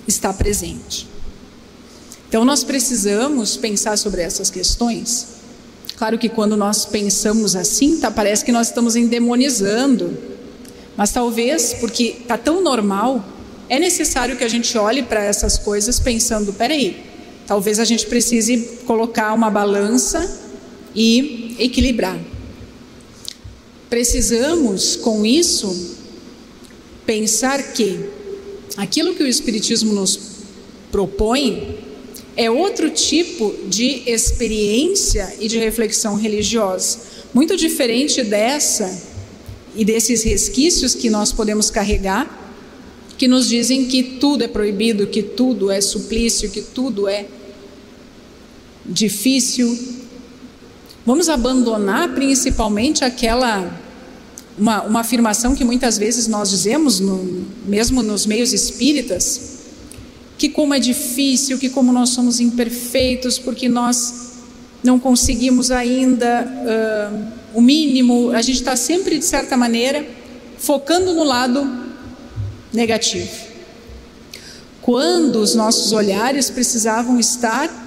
está 0.06 0.32
presente. 0.32 1.06
Então 2.28 2.44
nós 2.44 2.64
precisamos 2.64 3.56
pensar 3.56 3.96
sobre 3.98 4.22
essas 4.22 4.50
questões. 4.50 5.37
Claro 5.98 6.16
que 6.16 6.28
quando 6.28 6.56
nós 6.56 6.84
pensamos 6.84 7.56
assim, 7.56 7.98
tá, 7.98 8.08
parece 8.08 8.44
que 8.44 8.52
nós 8.52 8.68
estamos 8.68 8.94
endemonizando. 8.94 10.16
Mas 10.96 11.10
talvez, 11.10 11.74
porque 11.74 12.18
está 12.20 12.38
tão 12.38 12.62
normal, 12.62 13.24
é 13.68 13.80
necessário 13.80 14.36
que 14.36 14.44
a 14.44 14.48
gente 14.48 14.78
olhe 14.78 15.02
para 15.02 15.24
essas 15.24 15.58
coisas 15.58 15.98
pensando: 15.98 16.52
peraí, 16.52 17.04
talvez 17.48 17.80
a 17.80 17.84
gente 17.84 18.06
precise 18.06 18.78
colocar 18.86 19.32
uma 19.34 19.50
balança 19.50 20.40
e 20.94 21.56
equilibrar. 21.58 22.16
Precisamos, 23.90 24.94
com 24.94 25.26
isso, 25.26 25.96
pensar 27.04 27.72
que 27.72 28.08
aquilo 28.76 29.16
que 29.16 29.24
o 29.24 29.26
Espiritismo 29.26 29.92
nos 29.92 30.20
propõe 30.92 31.87
é 32.38 32.50
outro 32.50 32.88
tipo 32.88 33.54
de 33.66 34.02
experiência 34.06 35.34
e 35.38 35.46
de 35.46 35.58
reflexão 35.58 36.14
religiosa, 36.14 37.00
muito 37.34 37.56
diferente 37.56 38.22
dessa 38.22 39.02
e 39.76 39.84
desses 39.84 40.22
resquícios 40.22 40.94
que 40.94 41.10
nós 41.10 41.32
podemos 41.32 41.70
carregar, 41.70 42.26
que 43.18 43.28
nos 43.28 43.48
dizem 43.48 43.86
que 43.86 44.02
tudo 44.02 44.44
é 44.44 44.48
proibido, 44.48 45.06
que 45.06 45.22
tudo 45.22 45.70
é 45.70 45.80
suplício, 45.80 46.48
que 46.48 46.62
tudo 46.62 47.06
é 47.06 47.26
difícil, 48.86 49.76
Vamos 51.08 51.30
abandonar 51.30 52.14
principalmente 52.14 53.02
aquela 53.02 53.80
uma, 54.58 54.82
uma 54.82 55.00
afirmação 55.00 55.54
que 55.54 55.64
muitas 55.64 55.96
vezes 55.96 56.26
nós 56.26 56.50
dizemos, 56.50 57.00
no, 57.00 57.46
mesmo 57.64 58.02
nos 58.02 58.26
meios 58.26 58.52
espíritas, 58.52 59.57
que 60.38 60.48
como 60.48 60.72
é 60.72 60.78
difícil, 60.78 61.58
que 61.58 61.68
como 61.68 61.92
nós 61.92 62.10
somos 62.10 62.38
imperfeitos, 62.38 63.38
porque 63.38 63.68
nós 63.68 64.28
não 64.84 64.98
conseguimos 64.98 65.72
ainda 65.72 66.46
uh, 66.46 67.32
o 67.52 67.60
mínimo, 67.60 68.30
a 68.30 68.40
gente 68.40 68.58
está 68.58 68.76
sempre, 68.76 69.18
de 69.18 69.24
certa 69.24 69.56
maneira, 69.56 70.06
focando 70.56 71.12
no 71.12 71.24
lado 71.24 71.68
negativo. 72.72 73.48
Quando 74.80 75.36
os 75.36 75.56
nossos 75.56 75.92
olhares 75.92 76.48
precisavam 76.48 77.18
estar 77.18 77.86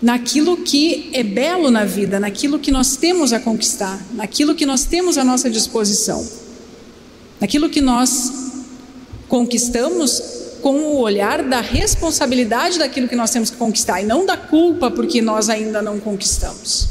naquilo 0.00 0.56
que 0.56 1.10
é 1.12 1.22
belo 1.22 1.70
na 1.70 1.84
vida, 1.84 2.18
naquilo 2.18 2.58
que 2.58 2.70
nós 2.70 2.96
temos 2.96 3.34
a 3.34 3.38
conquistar, 3.38 4.00
naquilo 4.14 4.54
que 4.54 4.64
nós 4.64 4.84
temos 4.84 5.18
à 5.18 5.24
nossa 5.24 5.50
disposição, 5.50 6.26
naquilo 7.38 7.68
que 7.68 7.82
nós 7.82 8.32
conquistamos 9.28 10.39
com 10.60 10.74
o 10.76 11.00
olhar 11.00 11.42
da 11.42 11.60
responsabilidade 11.60 12.78
daquilo 12.78 13.08
que 13.08 13.16
nós 13.16 13.30
temos 13.30 13.50
que 13.50 13.56
conquistar 13.56 14.00
e 14.00 14.04
não 14.04 14.24
da 14.24 14.36
culpa 14.36 14.90
porque 14.90 15.20
nós 15.20 15.48
ainda 15.48 15.82
não 15.82 15.98
conquistamos. 15.98 16.88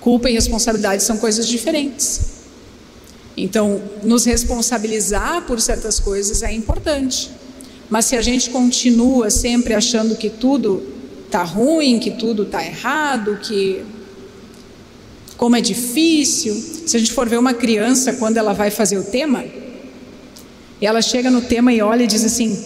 Culpa 0.00 0.28
e 0.28 0.34
responsabilidade 0.34 1.02
são 1.02 1.16
coisas 1.16 1.46
diferentes. 1.46 2.32
Então, 3.36 3.80
nos 4.02 4.24
responsabilizar 4.24 5.42
por 5.42 5.60
certas 5.60 5.98
coisas 5.98 6.42
é 6.42 6.52
importante. 6.52 7.30
Mas 7.88 8.06
se 8.06 8.16
a 8.16 8.22
gente 8.22 8.50
continua 8.50 9.30
sempre 9.30 9.74
achando 9.74 10.16
que 10.16 10.28
tudo 10.28 10.82
tá 11.30 11.42
ruim, 11.42 11.98
que 11.98 12.10
tudo 12.10 12.44
tá 12.44 12.64
errado, 12.64 13.38
que 13.42 13.84
como 15.36 15.56
é 15.56 15.60
difícil. 15.60 16.54
Se 16.86 16.96
a 16.96 17.00
gente 17.00 17.12
for 17.12 17.28
ver 17.28 17.38
uma 17.38 17.54
criança 17.54 18.12
quando 18.12 18.36
ela 18.36 18.52
vai 18.52 18.70
fazer 18.70 18.98
o 18.98 19.02
tema, 19.02 19.44
ela 20.86 21.02
chega 21.02 21.30
no 21.30 21.40
tema 21.42 21.72
e 21.72 21.80
olha 21.80 22.04
e 22.04 22.06
diz 22.06 22.24
assim: 22.24 22.62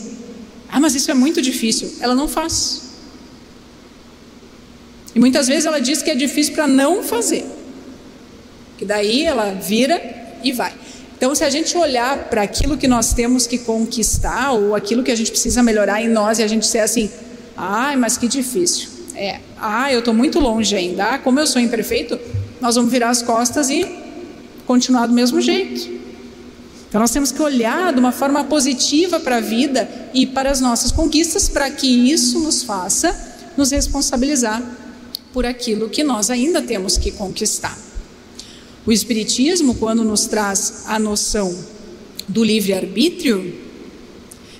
"Ah, 0.69 0.81
mas 0.81 0.95
isso 0.95 1.11
é 1.11 1.15
muito 1.15 1.43
difícil". 1.43 1.93
Ela 2.01 2.15
não 2.15 2.29
faz. 2.29 2.83
E 5.15 5.19
muitas 5.19 5.47
vezes 5.47 5.65
ela 5.65 5.81
diz 5.81 6.03
que 6.03 6.11
é 6.11 6.15
difícil 6.15 6.53
para 6.53 6.67
não 6.67 7.03
fazer. 7.03 7.45
Que 8.77 8.85
daí 8.85 9.25
ela 9.25 9.53
vira 9.53 9.99
e 10.45 10.53
vai. 10.53 10.75
Então, 11.17 11.35
se 11.35 11.43
a 11.43 11.49
gente 11.49 11.75
olhar 11.79 12.25
para 12.25 12.43
aquilo 12.43 12.77
que 12.77 12.87
nós 12.87 13.15
temos 13.15 13.47
que 13.47 13.57
conquistar 13.57 14.53
ou 14.53 14.75
aquilo 14.75 15.03
que 15.03 15.11
a 15.11 15.15
gente 15.15 15.31
precisa 15.31 15.63
melhorar 15.63 16.03
em 16.03 16.09
nós 16.09 16.39
e 16.39 16.43
a 16.43 16.47
gente 16.47 16.63
disser 16.63 16.83
assim: 16.83 17.11
Ai, 17.57 17.97
mas 17.97 18.19
que 18.19 18.29
difícil. 18.29 18.91
É, 19.15 19.41
ah, 19.59 19.91
eu 19.91 20.01
estou 20.01 20.13
muito 20.13 20.39
longe 20.39 20.77
ainda. 20.77 21.07
Ah, 21.07 21.19
como 21.19 21.41
eu 21.41 21.47
sou 21.47 21.61
imperfeito, 21.63 22.21
nós 22.61 22.75
vamos 22.75 22.91
virar 22.91 23.09
as 23.09 23.23
costas 23.23 23.71
e 23.71 23.87
continuar 24.67 25.07
do 25.07 25.15
mesmo 25.15 25.41
jeito. 25.41 25.96
Então 26.97 27.03
nós 27.03 27.11
temos 27.11 27.31
que 27.31 27.43
olhar 27.43 27.93
de 27.93 28.01
uma 28.01 28.11
forma 28.11 28.43
positiva 28.45 29.21
para 29.21 29.37
a 29.37 29.41
vida 29.41 29.87
e 30.15 30.25
para 30.25 30.51
as 30.51 30.63
nossas 30.63 30.91
conquistas, 30.91 31.47
para 31.47 31.71
que 31.71 31.87
isso 31.87 32.39
nos 32.39 32.63
faça 32.63 33.15
nos 33.55 33.71
responsabilizar 33.71 34.63
por 35.31 35.45
aquilo 35.45 35.91
que 35.91 36.03
nós 36.03 36.31
ainda 36.31 36.63
temos 36.63 36.97
que 36.97 37.11
conquistar. 37.11 37.77
O 38.87 38.91
Espiritismo, 38.91 39.75
quando 39.75 40.03
nos 40.05 40.25
traz 40.25 40.85
a 40.87 40.99
noção 40.99 41.55
do 42.27 42.43
livre-arbítrio, 42.43 43.55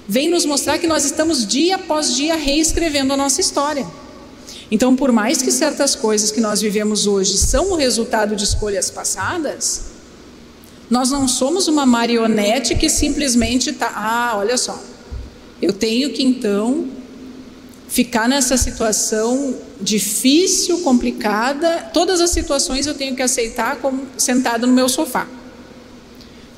vem 0.07 0.29
nos 0.29 0.45
mostrar 0.45 0.77
que 0.77 0.87
nós 0.87 1.07
estamos 1.07 1.47
dia 1.47 1.77
após 1.77 2.15
dia 2.15 2.37
reescrevendo 2.37 3.15
a 3.15 3.17
nossa 3.17 3.41
história. 3.41 3.87
Então, 4.71 4.95
por 4.95 5.11
mais 5.11 5.41
que 5.41 5.51
certas 5.51 5.95
coisas 5.95 6.31
que 6.31 6.43
nós 6.43 6.61
vivemos 6.61 7.07
hoje 7.07 7.39
são 7.39 7.73
o 7.73 7.77
resultado 7.77 8.37
de 8.37 8.45
escolhas 8.45 8.91
passadas, 8.91 9.96
nós 10.89 11.11
não 11.11 11.27
somos 11.27 11.69
uma 11.69 11.85
marionete 11.85 12.75
que 12.75 12.89
simplesmente 12.89 13.71
está, 13.71 13.93
ah, 13.95 14.35
olha 14.37 14.57
só, 14.57 14.81
eu 15.61 15.73
tenho 15.73 16.11
que 16.11 16.23
então 16.23 16.89
ficar 17.89 18.29
nessa 18.29 18.57
situação 18.57 19.57
difícil, 19.81 20.81
complicada, 20.81 21.91
todas 21.93 22.21
as 22.21 22.31
situações 22.31 22.87
eu 22.87 22.95
tenho 22.95 23.17
que 23.17 23.23
aceitar 23.23 23.77
como 23.77 24.07
sentado 24.17 24.67
no 24.67 24.73
meu 24.73 24.89
sofá. 24.89 25.27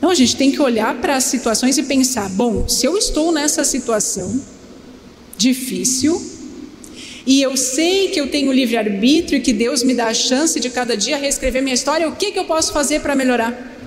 Não, 0.01 0.11
a 0.11 0.15
gente 0.15 0.37
tem 0.37 0.51
que 0.51 0.61
olhar 0.61 0.95
para 1.01 1.17
as 1.17 1.25
situações 1.25 1.77
e 1.77 1.83
pensar: 1.83 2.29
bom, 2.31 2.69
se 2.69 2.87
eu 2.87 2.97
estou 2.97 3.33
nessa 3.33 3.65
situação 3.65 4.41
difícil 5.37 6.21
e 7.27 7.43
eu 7.43 7.57
sei 7.57 8.09
que 8.09 8.21
eu 8.21 8.31
tenho 8.31 8.53
livre-arbítrio 8.53 9.39
e 9.39 9.41
que 9.41 9.53
Deus 9.53 9.83
me 9.83 9.95
dá 9.95 10.07
a 10.07 10.15
chance 10.15 10.59
de 10.59 10.71
cada 10.71 10.97
dia 10.97 11.17
reescrever 11.17 11.63
minha 11.63 11.75
história, 11.75 12.09
o 12.09 12.17
que, 12.17 12.33
que 12.33 12.39
eu 12.39 12.45
posso 12.45 12.73
fazer 12.73 13.01
para 13.01 13.15
melhorar? 13.15 13.78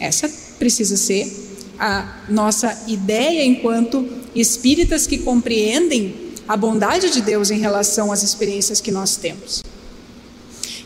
Essa 0.00 0.28
precisa 0.58 0.96
ser 0.96 1.30
a 1.78 2.24
nossa 2.28 2.84
ideia 2.88 3.44
enquanto 3.44 4.08
espíritas 4.34 5.06
que 5.06 5.18
compreendem 5.18 6.14
a 6.48 6.56
bondade 6.56 7.10
de 7.10 7.20
Deus 7.20 7.50
em 7.50 7.58
relação 7.58 8.10
às 8.10 8.22
experiências 8.22 8.80
que 8.80 8.90
nós 8.90 9.16
temos. 9.16 9.62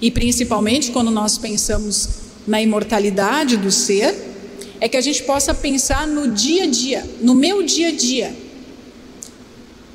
E 0.02 0.10
principalmente 0.10 0.90
quando 0.90 1.10
nós 1.10 1.38
pensamos 1.38 2.08
na 2.46 2.60
imortalidade 2.60 3.56
do 3.56 3.70
ser, 3.70 4.14
é 4.80 4.88
que 4.88 4.96
a 4.96 5.00
gente 5.00 5.22
possa 5.22 5.54
pensar 5.54 6.06
no 6.06 6.32
dia 6.32 6.64
a 6.64 6.66
dia, 6.66 7.08
no 7.20 7.34
meu 7.34 7.62
dia 7.62 7.88
a 7.88 7.92
dia. 7.92 8.36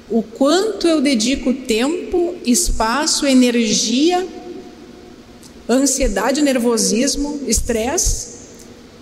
O 0.09 0.23
quanto 0.23 0.87
eu 0.87 1.01
dedico 1.01 1.53
tempo, 1.53 2.35
espaço, 2.45 3.27
energia, 3.27 4.25
ansiedade, 5.69 6.41
nervosismo, 6.41 7.41
estresse 7.45 8.38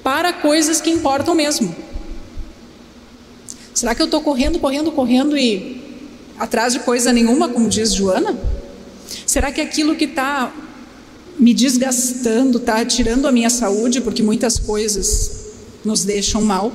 para 0.08 0.32
coisas 0.32 0.80
que 0.80 0.90
importam 0.90 1.36
mesmo. 1.36 1.76
Será 3.74 3.94
que 3.94 4.02
eu 4.02 4.06
estou 4.06 4.22
correndo, 4.22 4.58
correndo, 4.58 4.90
correndo 4.90 5.38
e 5.38 5.84
atrás 6.40 6.72
de 6.72 6.80
coisa 6.80 7.12
nenhuma, 7.12 7.50
como 7.50 7.68
diz 7.68 7.94
Joana? 7.94 8.34
Será 9.26 9.52
que 9.52 9.60
aquilo 9.60 9.98
que 9.98 10.06
está 10.06 10.56
me 11.38 11.54
desgastando, 11.54 12.58
está 12.58 12.86
tirando 12.86 13.28
a 13.28 13.34
minha 13.34 13.50
saúde, 13.50 14.00
porque 14.00 14.24
muitas 14.24 14.58
coisas 14.58 15.30
nos 15.84 16.06
deixam 16.06 16.42
mal? 16.42 16.72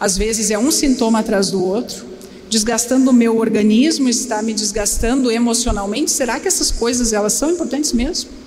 Às 0.00 0.16
vezes 0.16 0.50
é 0.50 0.58
um 0.58 0.70
sintoma 0.70 1.18
atrás 1.18 1.50
do 1.50 1.62
outro, 1.62 2.06
desgastando 2.48 3.10
o 3.10 3.12
meu 3.12 3.36
organismo, 3.36 4.08
está 4.08 4.40
me 4.40 4.54
desgastando 4.54 5.30
emocionalmente. 5.30 6.10
Será 6.10 6.40
que 6.40 6.48
essas 6.48 6.70
coisas 6.70 7.12
elas 7.12 7.34
são 7.34 7.50
importantes 7.50 7.92
mesmo? 7.92 8.37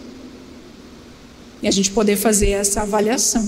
E 1.62 1.68
a 1.68 1.72
gente 1.72 1.92
poder 1.92 2.16
fazer 2.16 2.50
essa 2.50 2.82
avaliação. 2.82 3.48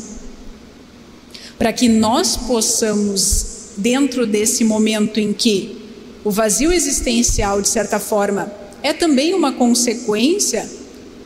Para 1.57 1.73
que 1.73 1.87
nós 1.87 2.35
possamos 2.35 3.71
dentro 3.77 4.25
desse 4.27 4.63
momento 4.63 5.19
em 5.19 5.33
que 5.33 5.83
o 6.23 6.31
vazio 6.31 6.71
existencial, 6.71 7.61
de 7.61 7.67
certa 7.67 7.99
forma, 7.99 8.51
é 8.81 8.93
também 8.93 9.33
uma 9.33 9.53
consequência 9.53 10.69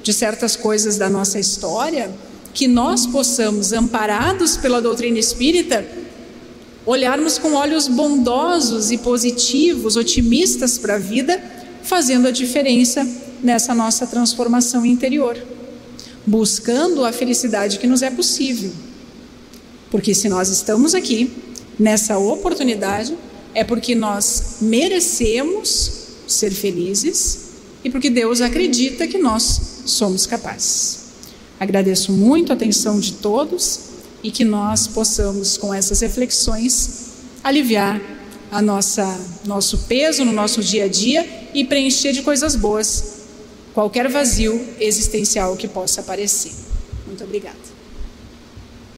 de 0.02 0.14
certas 0.14 0.56
coisas 0.56 0.98
da 0.98 1.10
nossa 1.10 1.40
história, 1.40 2.10
que 2.54 2.68
nós 2.68 3.06
possamos, 3.06 3.74
amparados 3.74 4.58
pela 4.58 4.82
doutrina 4.82 5.20
espírita, 5.20 5.86
olharmos 6.86 7.38
com 7.38 7.54
olhos 7.54 7.88
bondosos 7.88 8.92
e 8.92 8.98
positivos, 8.98 9.96
otimistas 9.96 10.78
para 10.78 10.96
a 10.96 11.00
vida, 11.00 11.40
fazendo 11.84 12.28
a 12.28 12.32
diferença 12.32 13.08
nessa 13.44 13.76
nossa 13.76 14.08
transformação 14.08 14.86
interior, 14.86 15.38
buscando 16.28 17.06
a 17.06 17.14
felicidade 17.14 17.80
que 17.80 17.88
nos 17.88 18.02
é 18.02 18.12
possível. 18.12 18.70
Porque 19.90 20.14
se 20.14 20.28
nós 20.28 20.50
estamos 20.50 20.94
aqui, 20.94 21.32
nessa 21.80 22.18
oportunidade 22.18 23.18
é 23.54 23.64
porque 23.64 23.96
nós 23.96 24.58
merecemos 24.60 25.92
ser 26.28 26.52
felizes 26.52 27.48
e 27.82 27.90
porque 27.90 28.10
Deus 28.10 28.42
acredita 28.42 29.08
que 29.08 29.18
nós 29.18 29.82
somos 29.86 30.28
capazes. 30.28 31.08
Agradeço 31.58 32.12
muito 32.12 32.52
a 32.52 32.56
atenção 32.56 33.00
de 33.00 33.14
todos 33.14 33.80
e 34.22 34.30
que 34.30 34.44
nós 34.44 34.86
possamos, 34.86 35.58
com 35.58 35.74
essas 35.74 36.02
reflexões, 36.02 37.06
aliviar 37.42 38.02
a 38.52 38.62
nossa 38.62 39.20
nosso 39.46 39.78
peso 39.80 40.26
no 40.26 40.34
nosso 40.34 40.62
dia 40.62 40.86
a 40.86 40.88
dia 40.88 41.26
e 41.54 41.64
preencher 41.64 42.12
de 42.12 42.22
coisas 42.22 42.56
boas 42.56 43.17
qualquer 43.78 44.10
vazio 44.10 44.60
existencial 44.80 45.56
que 45.56 45.68
possa 45.68 46.02
aparecer. 46.02 46.52
Muito 47.06 47.24
obrigada. 47.24 47.77